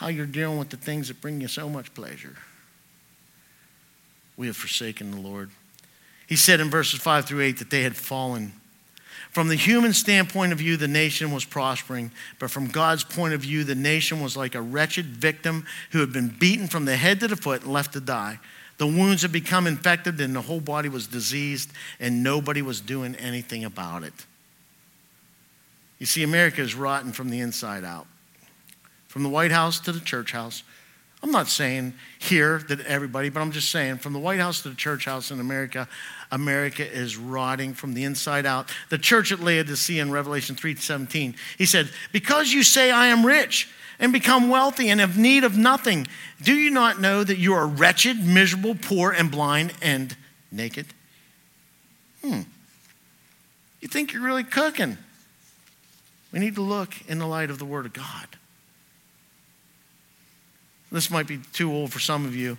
how 0.00 0.08
you're 0.08 0.24
dealing 0.24 0.58
with 0.58 0.70
the 0.70 0.78
things 0.78 1.08
that 1.08 1.20
bring 1.20 1.42
you 1.42 1.46
so 1.46 1.68
much 1.68 1.92
pleasure. 1.92 2.34
We 4.38 4.46
have 4.46 4.56
forsaken 4.56 5.10
the 5.10 5.20
Lord. 5.20 5.50
He 6.26 6.36
said 6.36 6.58
in 6.58 6.70
verses 6.70 6.98
5 7.00 7.26
through 7.26 7.42
8 7.42 7.58
that 7.58 7.68
they 7.68 7.82
had 7.82 7.94
fallen. 7.94 8.54
From 9.30 9.48
the 9.48 9.56
human 9.56 9.92
standpoint 9.92 10.52
of 10.52 10.58
view, 10.58 10.78
the 10.78 10.88
nation 10.88 11.32
was 11.32 11.44
prospering, 11.44 12.12
but 12.38 12.50
from 12.50 12.68
God's 12.68 13.04
point 13.04 13.34
of 13.34 13.42
view, 13.42 13.62
the 13.62 13.74
nation 13.74 14.22
was 14.22 14.38
like 14.38 14.54
a 14.54 14.62
wretched 14.62 15.04
victim 15.04 15.66
who 15.90 16.00
had 16.00 16.14
been 16.14 16.28
beaten 16.28 16.66
from 16.66 16.86
the 16.86 16.96
head 16.96 17.20
to 17.20 17.28
the 17.28 17.36
foot 17.36 17.64
and 17.64 17.70
left 17.70 17.92
to 17.92 18.00
die. 18.00 18.40
The 18.78 18.86
wounds 18.86 19.20
had 19.20 19.32
become 19.32 19.66
infected, 19.66 20.18
and 20.18 20.34
the 20.34 20.40
whole 20.40 20.60
body 20.60 20.88
was 20.88 21.08
diseased, 21.08 21.72
and 22.00 22.22
nobody 22.22 22.62
was 22.62 22.80
doing 22.80 23.16
anything 23.16 23.66
about 23.66 24.04
it. 24.04 24.14
You 25.98 26.06
see, 26.06 26.22
America 26.22 26.62
is 26.62 26.74
rotten 26.74 27.12
from 27.12 27.28
the 27.28 27.40
inside 27.40 27.84
out. 27.84 28.06
From 29.10 29.24
the 29.24 29.28
White 29.28 29.50
House 29.50 29.80
to 29.80 29.90
the 29.90 29.98
church 29.98 30.30
house. 30.30 30.62
I'm 31.20 31.32
not 31.32 31.48
saying 31.48 31.94
here 32.20 32.62
that 32.68 32.78
everybody, 32.82 33.28
but 33.28 33.40
I'm 33.40 33.50
just 33.50 33.68
saying 33.70 33.98
from 33.98 34.12
the 34.12 34.20
White 34.20 34.38
House 34.38 34.62
to 34.62 34.68
the 34.68 34.76
church 34.76 35.04
house 35.04 35.32
in 35.32 35.40
America, 35.40 35.88
America 36.30 36.88
is 36.88 37.16
rotting 37.16 37.74
from 37.74 37.94
the 37.94 38.04
inside 38.04 38.46
out. 38.46 38.70
The 38.88 38.98
church 38.98 39.32
at 39.32 39.40
Laodicea 39.40 40.00
in 40.00 40.12
Revelation 40.12 40.54
3:17, 40.54 41.34
he 41.58 41.66
said, 41.66 41.90
"Because 42.12 42.52
you 42.52 42.62
say 42.62 42.92
I 42.92 43.06
am 43.06 43.26
rich 43.26 43.66
and 43.98 44.12
become 44.12 44.48
wealthy 44.48 44.88
and 44.88 45.00
have 45.00 45.18
need 45.18 45.42
of 45.42 45.56
nothing, 45.56 46.06
do 46.40 46.54
you 46.54 46.70
not 46.70 47.00
know 47.00 47.24
that 47.24 47.36
you 47.36 47.52
are 47.52 47.66
wretched, 47.66 48.24
miserable, 48.24 48.76
poor, 48.76 49.10
and 49.10 49.28
blind 49.28 49.72
and 49.82 50.16
naked?" 50.52 50.86
Hmm. 52.22 52.42
You 53.80 53.88
think 53.88 54.12
you're 54.12 54.22
really 54.22 54.44
cooking? 54.44 54.98
We 56.30 56.38
need 56.38 56.54
to 56.54 56.62
look 56.62 56.94
in 57.08 57.18
the 57.18 57.26
light 57.26 57.50
of 57.50 57.58
the 57.58 57.64
Word 57.64 57.86
of 57.86 57.92
God. 57.92 58.36
This 60.92 61.10
might 61.10 61.26
be 61.26 61.38
too 61.52 61.72
old 61.72 61.92
for 61.92 62.00
some 62.00 62.24
of 62.24 62.34
you. 62.34 62.58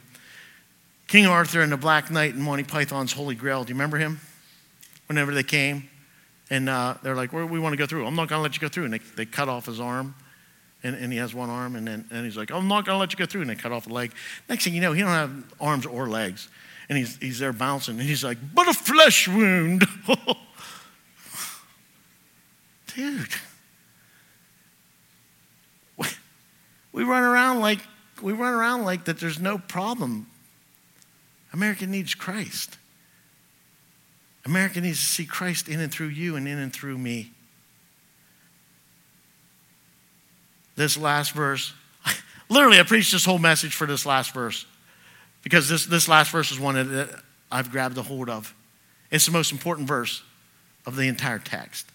King 1.08 1.26
Arthur 1.26 1.62
and 1.62 1.72
the 1.72 1.78
Black 1.78 2.10
Knight 2.10 2.34
and 2.34 2.44
Monty 2.44 2.64
Python's 2.64 3.12
Holy 3.12 3.36
Grail. 3.36 3.64
Do 3.64 3.70
you 3.70 3.76
remember 3.76 3.98
him? 3.98 4.22
Whenever 5.08 5.34
they 5.34 5.44
came, 5.44 5.90
and 6.50 6.70
uh, 6.70 6.96
they're 7.04 7.16
like, 7.16 7.34
well, 7.34 7.46
"We 7.46 7.60
want 7.60 7.74
to 7.74 7.78
go 7.78 7.86
through." 7.86 8.08
I'm 8.08 8.16
not 8.16 8.30
going 8.30 8.40
to 8.40 8.44
let 8.44 8.56
you 8.56 8.62
go 8.62 8.70
through, 8.70 8.86
and 8.86 8.94
they, 8.94 9.00
they 9.18 9.26
cut 9.26 9.50
off 9.50 9.66
his 9.66 9.82
arm, 9.82 10.16
and, 10.84 10.96
and 10.96 11.12
he 11.12 11.20
has 11.20 11.36
one 11.36 11.50
arm, 11.50 11.76
and 11.76 11.86
then 11.86 12.06
and 12.12 12.24
he's 12.24 12.38
like, 12.38 12.50
"I'm 12.50 12.70
not 12.70 12.86
going 12.86 12.96
to 12.96 13.00
let 13.00 13.12
you 13.12 13.18
go 13.18 13.26
through," 13.26 13.42
and 13.42 13.50
they 13.50 13.56
cut 13.56 13.74
off 13.74 13.88
a 13.88 13.90
leg. 13.90 14.14
Next 14.48 14.64
thing 14.64 14.74
you 14.74 14.80
know, 14.80 14.94
he 14.94 15.02
don't 15.02 15.10
have 15.10 15.54
arms 15.60 15.86
or 15.86 16.08
legs, 16.08 16.48
and 16.88 16.98
he's 16.98 17.18
he's 17.18 17.40
there 17.40 17.52
bouncing, 17.52 18.00
and 18.00 18.08
he's 18.08 18.24
like, 18.24 18.38
"But 18.54 18.70
a 18.70 18.74
flesh 18.74 19.28
wound." 19.28 19.84
Dude. 22.96 23.28
We 26.94 27.04
run 27.04 27.24
around 27.24 27.60
like 27.60 27.80
we 28.22 28.34
run 28.34 28.54
around 28.54 28.84
like 28.84 29.06
that 29.06 29.20
there's 29.20 29.40
no 29.40 29.58
problem. 29.58 30.28
America 31.54 31.86
needs 31.86 32.16
Christ. 32.16 32.78
America 34.46 34.82
needs 34.82 35.00
to 35.00 35.06
see 35.06 35.26
Christ 35.26 35.68
in 35.68 35.80
and 35.80 35.92
through 35.92 36.08
you 36.08 36.36
and 36.36 36.48
in 36.48 36.58
and 36.58 36.74
through 36.74 36.98
me. 36.98 37.32
This 40.76 40.98
last 40.98 41.34
verse, 41.34 41.74
literally, 42.50 42.80
I 42.80 42.84
preached 42.84 43.12
this 43.12 43.26
whole 43.26 43.38
message 43.38 43.76
for 43.76 43.86
this 43.86 44.06
last 44.06 44.34
verse 44.34 44.66
because 45.44 45.70
this, 45.70 45.86
this 45.86 46.08
last 46.08 46.32
verse 46.32 46.52
is 46.52 46.60
one 46.60 46.76
that 46.76 47.22
I've 47.52 47.72
grabbed 47.72 47.98
a 47.98 48.02
hold 48.02 48.30
of. 48.30 48.54
It's 49.12 49.26
the 49.26 49.32
most 49.32 49.52
important 49.52 49.88
verse 49.88 50.24
of 50.86 50.96
the 50.96 51.08
entire 51.08 51.40
text. 51.40 51.86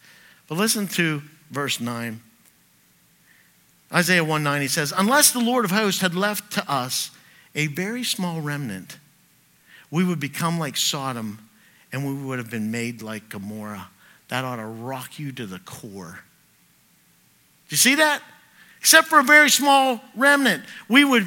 But 0.49 0.59
listen 0.59 0.87
to 0.89 1.23
verse 1.51 1.81
9. 1.81 2.21
Isaiah 3.97 4.23
1 4.23 4.43
9, 4.43 4.61
he 4.61 4.69
says, 4.69 4.93
Unless 4.95 5.33
the 5.33 5.41
Lord 5.41 5.65
of 5.65 5.71
hosts 5.71 6.03
had 6.03 6.15
left 6.15 6.53
to 6.53 6.71
us 6.71 7.11
a 7.55 7.69
very 7.69 8.05
small 8.05 8.43
remnant, 8.43 8.99
we 9.91 10.05
would 10.05 10.21
become 10.21 10.59
like 10.59 10.77
Sodom 10.77 11.39
and 11.93 12.07
we 12.07 12.13
would 12.13 12.39
have 12.39 12.51
been 12.51 12.71
made 12.71 13.01
like 13.01 13.31
Gomorrah. 13.31 13.89
That 14.29 14.45
ought 14.45 14.57
to 14.57 14.67
rock 14.67 15.19
you 15.19 15.33
to 15.33 15.47
the 15.47 15.61
core. 15.61 16.21
Do 17.69 17.73
you 17.73 17.79
see 17.79 17.95
that? 17.95 18.23
Except 18.81 19.09
for 19.09 19.19
a 19.19 19.23
very 19.23 19.49
small 19.49 20.01
remnant, 20.15 20.65
we 20.89 21.05
would 21.05 21.27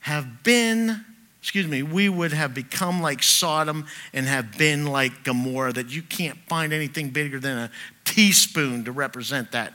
have 0.00 0.44
been, 0.44 1.04
excuse 1.42 1.66
me, 1.66 1.82
we 1.82 2.08
would 2.08 2.32
have 2.32 2.54
become 2.54 3.02
like 3.02 3.24
Sodom 3.24 3.86
and 4.12 4.26
have 4.26 4.56
been 4.56 4.86
like 4.86 5.24
Gomorrah, 5.24 5.72
that 5.72 5.88
you 5.88 6.02
can't 6.02 6.38
find 6.48 6.72
anything 6.72 7.10
bigger 7.10 7.40
than 7.40 7.58
a 7.58 7.70
teaspoon 8.04 8.84
to 8.84 8.92
represent 8.92 9.50
that 9.52 9.72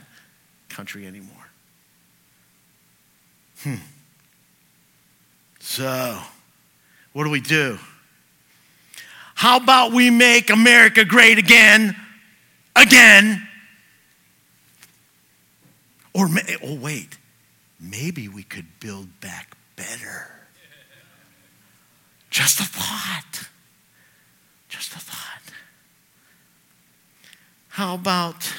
country 0.70 1.06
anymore. 1.06 1.43
Hmm. 3.64 3.76
So, 5.58 6.20
what 7.14 7.24
do 7.24 7.30
we 7.30 7.40
do? 7.40 7.78
How 9.34 9.56
about 9.56 9.92
we 9.92 10.10
make 10.10 10.50
America 10.50 11.06
great 11.06 11.38
again? 11.38 11.96
Again. 12.76 13.48
Or, 16.12 16.28
oh, 16.62 16.74
wait, 16.74 17.16
maybe 17.80 18.28
we 18.28 18.42
could 18.42 18.66
build 18.80 19.20
back 19.20 19.56
better. 19.76 20.28
Just 22.28 22.60
a 22.60 22.64
thought. 22.64 23.48
Just 24.68 24.92
a 24.92 24.98
thought. 24.98 25.54
How 27.68 27.94
about, 27.94 28.52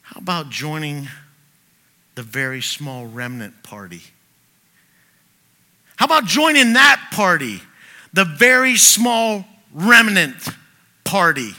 how 0.00 0.18
about 0.18 0.48
joining 0.48 1.08
the 2.18 2.24
very 2.24 2.60
small 2.60 3.06
remnant 3.06 3.62
party. 3.62 4.02
How 5.94 6.06
about 6.06 6.24
joining 6.24 6.72
that 6.72 7.10
party? 7.12 7.62
The 8.12 8.24
very 8.24 8.76
small 8.76 9.44
remnant 9.72 10.34
party. 11.04 11.52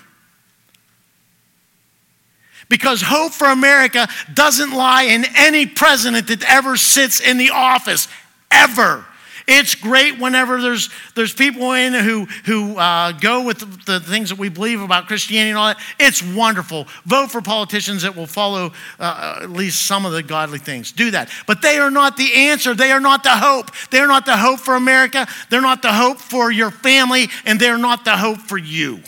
Because 2.68 3.02
hope 3.02 3.32
for 3.32 3.48
America 3.48 4.10
doesn't 4.34 4.74
lie 4.74 5.04
in 5.04 5.24
any 5.34 5.66
president 5.66 6.28
that 6.28 6.44
ever 6.44 6.76
sits 6.76 7.22
in 7.22 7.38
the 7.38 7.52
office, 7.52 8.10
ever. 8.52 9.06
It's 9.52 9.74
great 9.74 10.20
whenever 10.20 10.62
there's, 10.62 10.92
there's 11.16 11.34
people 11.34 11.72
in 11.74 11.92
who, 11.92 12.26
who 12.46 12.78
uh, 12.78 13.14
go 13.14 13.44
with 13.44 13.58
the, 13.58 13.94
the, 13.94 14.00
things 14.00 14.30
that 14.30 14.38
we 14.38 14.48
believe 14.48 14.80
about 14.80 15.08
Christianity 15.08 15.50
and 15.50 15.58
all 15.58 15.68
that. 15.70 15.80
It's 16.00 16.22
wonderful. 16.22 16.86
Vote 17.06 17.32
for 17.32 17.42
politicians 17.42 18.04
that 18.04 18.16
will 18.16 18.28
follow 18.28 18.72
uh, 19.00 19.40
at 19.42 19.50
least 19.50 19.88
some 19.88 20.06
of 20.06 20.12
the 20.12 20.22
godly 20.22 20.60
things. 20.60 20.92
Do 20.92 21.10
that. 21.12 21.32
But 21.48 21.64
they 21.64 21.80
are 21.80 21.90
not 21.90 22.16
the 22.16 22.32
answer. 22.32 22.76
They 22.76 22.92
are 22.92 23.00
not 23.00 23.24
the 23.24 23.32
hope. 23.32 23.72
They're 23.90 24.08
not 24.08 24.28
the 24.28 24.38
hope 24.38 24.60
for 24.60 24.76
America. 24.76 25.28
They're 25.50 25.62
not 25.62 25.82
the 25.82 25.94
hope 25.94 26.20
for 26.20 26.52
your 26.52 26.70
family. 26.70 27.28
And 27.44 27.60
they're 27.60 27.80
not 27.80 28.06
the 28.06 28.18
hope 28.18 28.38
for 28.38 28.58
you. 28.60 29.00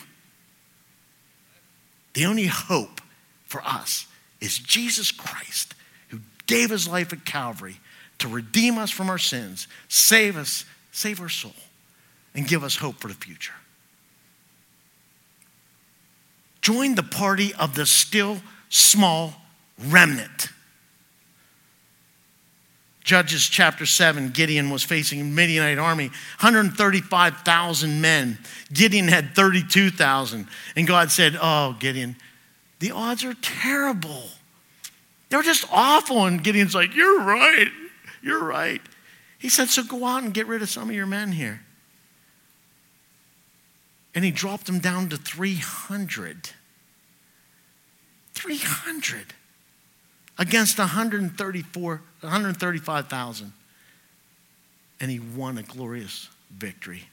The 2.15 2.25
only 2.25 2.47
hope 2.47 2.99
for 3.45 3.61
us 3.63 4.07
is 4.39 4.57
Jesus 4.57 5.11
Christ, 5.11 5.75
who 6.09 6.21
gave 6.47 6.71
his 6.71 6.87
life 6.87 7.13
at 7.13 7.25
Calvary 7.25 7.79
to 8.21 8.27
redeem 8.27 8.77
us 8.77 8.89
from 8.89 9.09
our 9.09 9.17
sins, 9.17 9.67
save 9.87 10.37
us, 10.37 10.65
save 10.91 11.21
our 11.21 11.29
soul. 11.29 11.53
and 12.33 12.47
give 12.47 12.63
us 12.63 12.77
hope 12.77 12.95
for 13.01 13.09
the 13.09 13.13
future. 13.13 13.53
Join 16.61 16.95
the 16.95 17.03
party 17.03 17.53
of 17.55 17.75
the 17.75 17.85
still 17.85 18.39
small 18.69 19.33
remnant. 19.77 20.47
Judges 23.03 23.49
chapter 23.49 23.85
7, 23.85 24.29
Gideon 24.29 24.69
was 24.69 24.83
facing 24.83 25.19
a 25.19 25.23
Midianite 25.23 25.79
army, 25.79 26.07
135,000 26.39 27.99
men. 27.99 28.37
Gideon 28.71 29.07
had 29.07 29.35
32,000. 29.35 30.47
And 30.75 30.87
God 30.87 31.11
said, 31.11 31.37
Oh, 31.41 31.75
Gideon, 31.79 32.15
the 32.79 32.91
odds 32.91 33.25
are 33.25 33.33
terrible. 33.41 34.29
They're 35.29 35.41
just 35.41 35.65
awful. 35.71 36.25
And 36.25 36.41
Gideon's 36.41 36.75
like, 36.75 36.95
You're 36.95 37.21
right. 37.21 37.67
You're 38.21 38.43
right. 38.43 38.81
He 39.37 39.49
said, 39.49 39.69
So 39.69 39.83
go 39.83 40.05
out 40.05 40.23
and 40.23 40.33
get 40.33 40.47
rid 40.47 40.61
of 40.61 40.69
some 40.69 40.89
of 40.89 40.95
your 40.95 41.05
men 41.05 41.31
here. 41.31 41.61
And 44.13 44.25
he 44.25 44.31
dropped 44.31 44.65
them 44.65 44.79
down 44.79 45.09
to 45.09 45.17
300. 45.17 46.51
300 48.33 49.33
against 50.37 50.79
134, 50.79 52.01
135,000. 52.21 53.53
And 54.99 55.11
he 55.11 55.19
won 55.19 55.57
a 55.57 55.63
glorious 55.63 56.29
victory. 56.51 57.05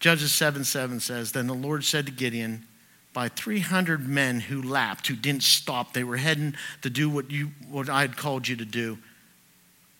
Judges 0.00 0.32
7 0.32 0.64
7 0.64 1.00
says, 1.00 1.32
Then 1.32 1.46
the 1.46 1.54
Lord 1.54 1.84
said 1.84 2.06
to 2.06 2.12
Gideon, 2.12 2.66
by 3.14 3.28
300 3.28 4.06
men 4.06 4.40
who 4.40 4.60
lapped, 4.60 5.06
who 5.06 5.14
didn't 5.14 5.44
stop, 5.44 5.94
they 5.94 6.04
were 6.04 6.16
heading 6.16 6.54
to 6.82 6.90
do 6.90 7.08
what, 7.08 7.30
you, 7.30 7.52
what 7.70 7.88
I 7.88 8.02
had 8.02 8.16
called 8.16 8.46
you 8.46 8.56
to 8.56 8.64
do. 8.64 8.98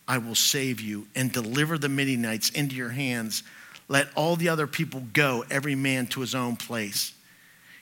I 0.06 0.18
will 0.18 0.34
save 0.34 0.80
you 0.80 1.06
and 1.14 1.32
deliver 1.32 1.78
the 1.78 1.88
Midianites 1.88 2.50
into 2.50 2.74
your 2.74 2.90
hands. 2.90 3.44
Let 3.88 4.08
all 4.16 4.36
the 4.36 4.48
other 4.50 4.66
people 4.66 5.04
go, 5.12 5.44
every 5.48 5.76
man 5.76 6.08
to 6.08 6.20
his 6.20 6.34
own 6.34 6.56
place. 6.56 7.14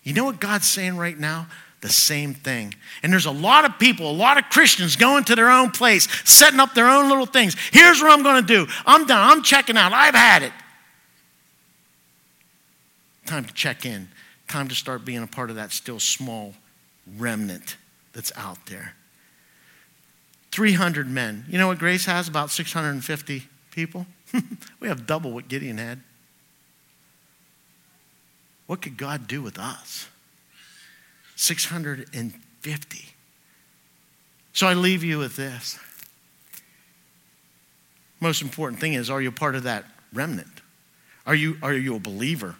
You 0.04 0.12
know 0.12 0.24
what 0.24 0.38
God's 0.38 0.68
saying 0.68 0.98
right 0.98 1.18
now? 1.18 1.48
The 1.80 1.88
same 1.88 2.34
thing. 2.34 2.74
And 3.02 3.12
there's 3.12 3.26
a 3.26 3.32
lot 3.32 3.64
of 3.64 3.78
people, 3.78 4.08
a 4.08 4.12
lot 4.12 4.38
of 4.38 4.44
Christians 4.50 4.94
going 4.94 5.24
to 5.24 5.34
their 5.34 5.50
own 5.50 5.70
place, 5.70 6.06
setting 6.28 6.60
up 6.60 6.74
their 6.74 6.88
own 6.88 7.08
little 7.08 7.26
things. 7.26 7.56
Here's 7.72 8.00
what 8.00 8.12
I'm 8.12 8.22
going 8.22 8.40
to 8.40 8.46
do 8.46 8.70
I'm 8.86 9.06
done. 9.06 9.30
I'm 9.30 9.42
checking 9.42 9.76
out. 9.76 9.92
I've 9.92 10.14
had 10.14 10.42
it. 10.42 10.52
Time 13.24 13.44
to 13.44 13.54
check 13.54 13.86
in 13.86 14.08
time 14.52 14.68
to 14.68 14.74
start 14.74 15.04
being 15.04 15.22
a 15.22 15.26
part 15.26 15.48
of 15.48 15.56
that 15.56 15.72
still 15.72 15.98
small 15.98 16.54
remnant 17.16 17.76
that's 18.12 18.30
out 18.36 18.66
there. 18.66 18.94
300 20.50 21.08
men. 21.08 21.46
You 21.48 21.56
know 21.56 21.68
what 21.68 21.78
Grace 21.78 22.04
has? 22.04 22.28
About 22.28 22.50
650 22.50 23.44
people. 23.70 24.06
we 24.80 24.88
have 24.88 25.06
double 25.06 25.32
what 25.32 25.48
Gideon 25.48 25.78
had. 25.78 26.00
What 28.66 28.82
could 28.82 28.98
God 28.98 29.26
do 29.26 29.40
with 29.40 29.58
us? 29.58 30.06
650. 31.36 32.98
So 34.52 34.66
I 34.66 34.74
leave 34.74 35.02
you 35.02 35.18
with 35.18 35.34
this. 35.34 35.78
Most 38.20 38.42
important 38.42 38.80
thing 38.80 38.92
is 38.92 39.08
are 39.08 39.22
you 39.22 39.32
part 39.32 39.56
of 39.56 39.62
that 39.62 39.86
remnant? 40.12 40.60
Are 41.26 41.34
you, 41.34 41.56
are 41.62 41.72
you 41.72 41.96
a 41.96 41.98
believer? 41.98 42.56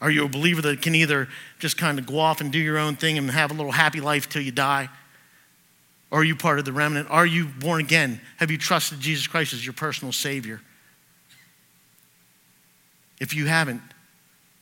Are 0.00 0.10
you 0.10 0.24
a 0.24 0.28
believer 0.28 0.62
that 0.62 0.80
can 0.80 0.94
either 0.94 1.28
just 1.58 1.76
kind 1.76 1.98
of 1.98 2.06
go 2.06 2.18
off 2.18 2.40
and 2.40 2.52
do 2.52 2.58
your 2.58 2.78
own 2.78 2.96
thing 2.96 3.18
and 3.18 3.30
have 3.30 3.50
a 3.50 3.54
little 3.54 3.72
happy 3.72 4.00
life 4.00 4.28
till 4.28 4.42
you 4.42 4.52
die? 4.52 4.88
Or 6.10 6.20
are 6.20 6.24
you 6.24 6.36
part 6.36 6.58
of 6.58 6.64
the 6.64 6.72
remnant? 6.72 7.10
Are 7.10 7.26
you 7.26 7.46
born 7.46 7.80
again? 7.80 8.20
Have 8.36 8.50
you 8.50 8.58
trusted 8.58 9.00
Jesus 9.00 9.26
Christ 9.26 9.52
as 9.52 9.66
your 9.66 9.72
personal 9.72 10.12
Savior? 10.12 10.60
If 13.20 13.34
you 13.34 13.46
haven't, 13.46 13.82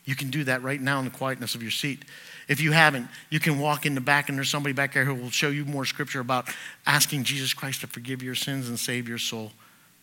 you 0.06 0.16
can 0.16 0.30
do 0.30 0.44
that 0.44 0.62
right 0.62 0.80
now 0.80 0.98
in 0.98 1.04
the 1.04 1.10
quietness 1.10 1.54
of 1.54 1.62
your 1.62 1.70
seat. 1.70 2.04
If 2.48 2.60
you 2.60 2.72
haven't, 2.72 3.08
you 3.28 3.40
can 3.40 3.58
walk 3.58 3.86
in 3.86 3.94
the 3.94 4.00
back 4.00 4.28
and 4.28 4.38
there's 4.38 4.48
somebody 4.48 4.72
back 4.72 4.94
there 4.94 5.04
who 5.04 5.14
will 5.14 5.30
show 5.30 5.48
you 5.48 5.64
more 5.64 5.84
scripture 5.84 6.20
about 6.20 6.48
asking 6.86 7.24
Jesus 7.24 7.52
Christ 7.52 7.82
to 7.82 7.86
forgive 7.86 8.22
your 8.22 8.36
sins 8.36 8.68
and 8.68 8.78
save 8.78 9.08
your 9.08 9.18
soul, 9.18 9.52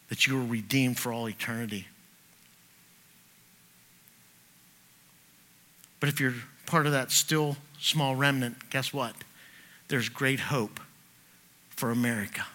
that 0.09 0.27
you 0.27 0.39
are 0.39 0.45
redeemed 0.45 0.99
for 0.99 1.11
all 1.11 1.27
eternity. 1.27 1.87
But 6.03 6.09
if 6.09 6.19
you're 6.19 6.33
part 6.65 6.85
of 6.85 6.91
that 6.91 7.11
still 7.11 7.55
small 7.79 8.13
remnant, 8.13 8.69
guess 8.69 8.91
what? 8.91 9.15
There's 9.87 10.09
great 10.09 10.41
hope 10.41 10.81
for 11.69 11.91
America. 11.91 12.45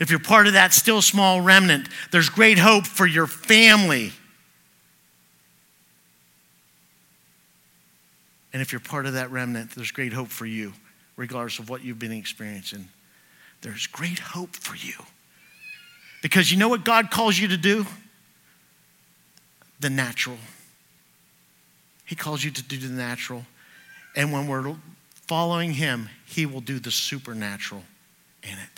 If 0.00 0.10
you're 0.10 0.18
part 0.18 0.48
of 0.48 0.54
that 0.54 0.72
still 0.72 1.00
small 1.00 1.40
remnant, 1.40 1.88
there's 2.10 2.28
great 2.28 2.58
hope 2.58 2.86
for 2.86 3.06
your 3.06 3.28
family. 3.28 4.10
And 8.52 8.60
if 8.60 8.72
you're 8.72 8.80
part 8.80 9.06
of 9.06 9.12
that 9.12 9.30
remnant, 9.30 9.70
there's 9.76 9.92
great 9.92 10.12
hope 10.12 10.26
for 10.26 10.44
you, 10.44 10.72
regardless 11.14 11.60
of 11.60 11.70
what 11.70 11.84
you've 11.84 12.00
been 12.00 12.10
experiencing. 12.10 12.88
There's 13.60 13.86
great 13.86 14.18
hope 14.18 14.56
for 14.56 14.74
you. 14.74 14.94
Because 16.20 16.50
you 16.50 16.58
know 16.58 16.68
what 16.68 16.84
God 16.84 17.12
calls 17.12 17.38
you 17.38 17.46
to 17.46 17.56
do? 17.56 17.86
The 19.78 19.88
natural. 19.88 20.38
He 22.04 22.14
calls 22.14 22.44
you 22.44 22.50
to 22.50 22.62
do 22.62 22.76
the 22.76 22.88
natural. 22.88 23.44
And 24.16 24.32
when 24.32 24.46
we're 24.46 24.74
following 25.26 25.72
Him, 25.72 26.08
He 26.26 26.46
will 26.46 26.60
do 26.60 26.78
the 26.78 26.90
supernatural 26.90 27.82
in 28.42 28.58
it. 28.58 28.70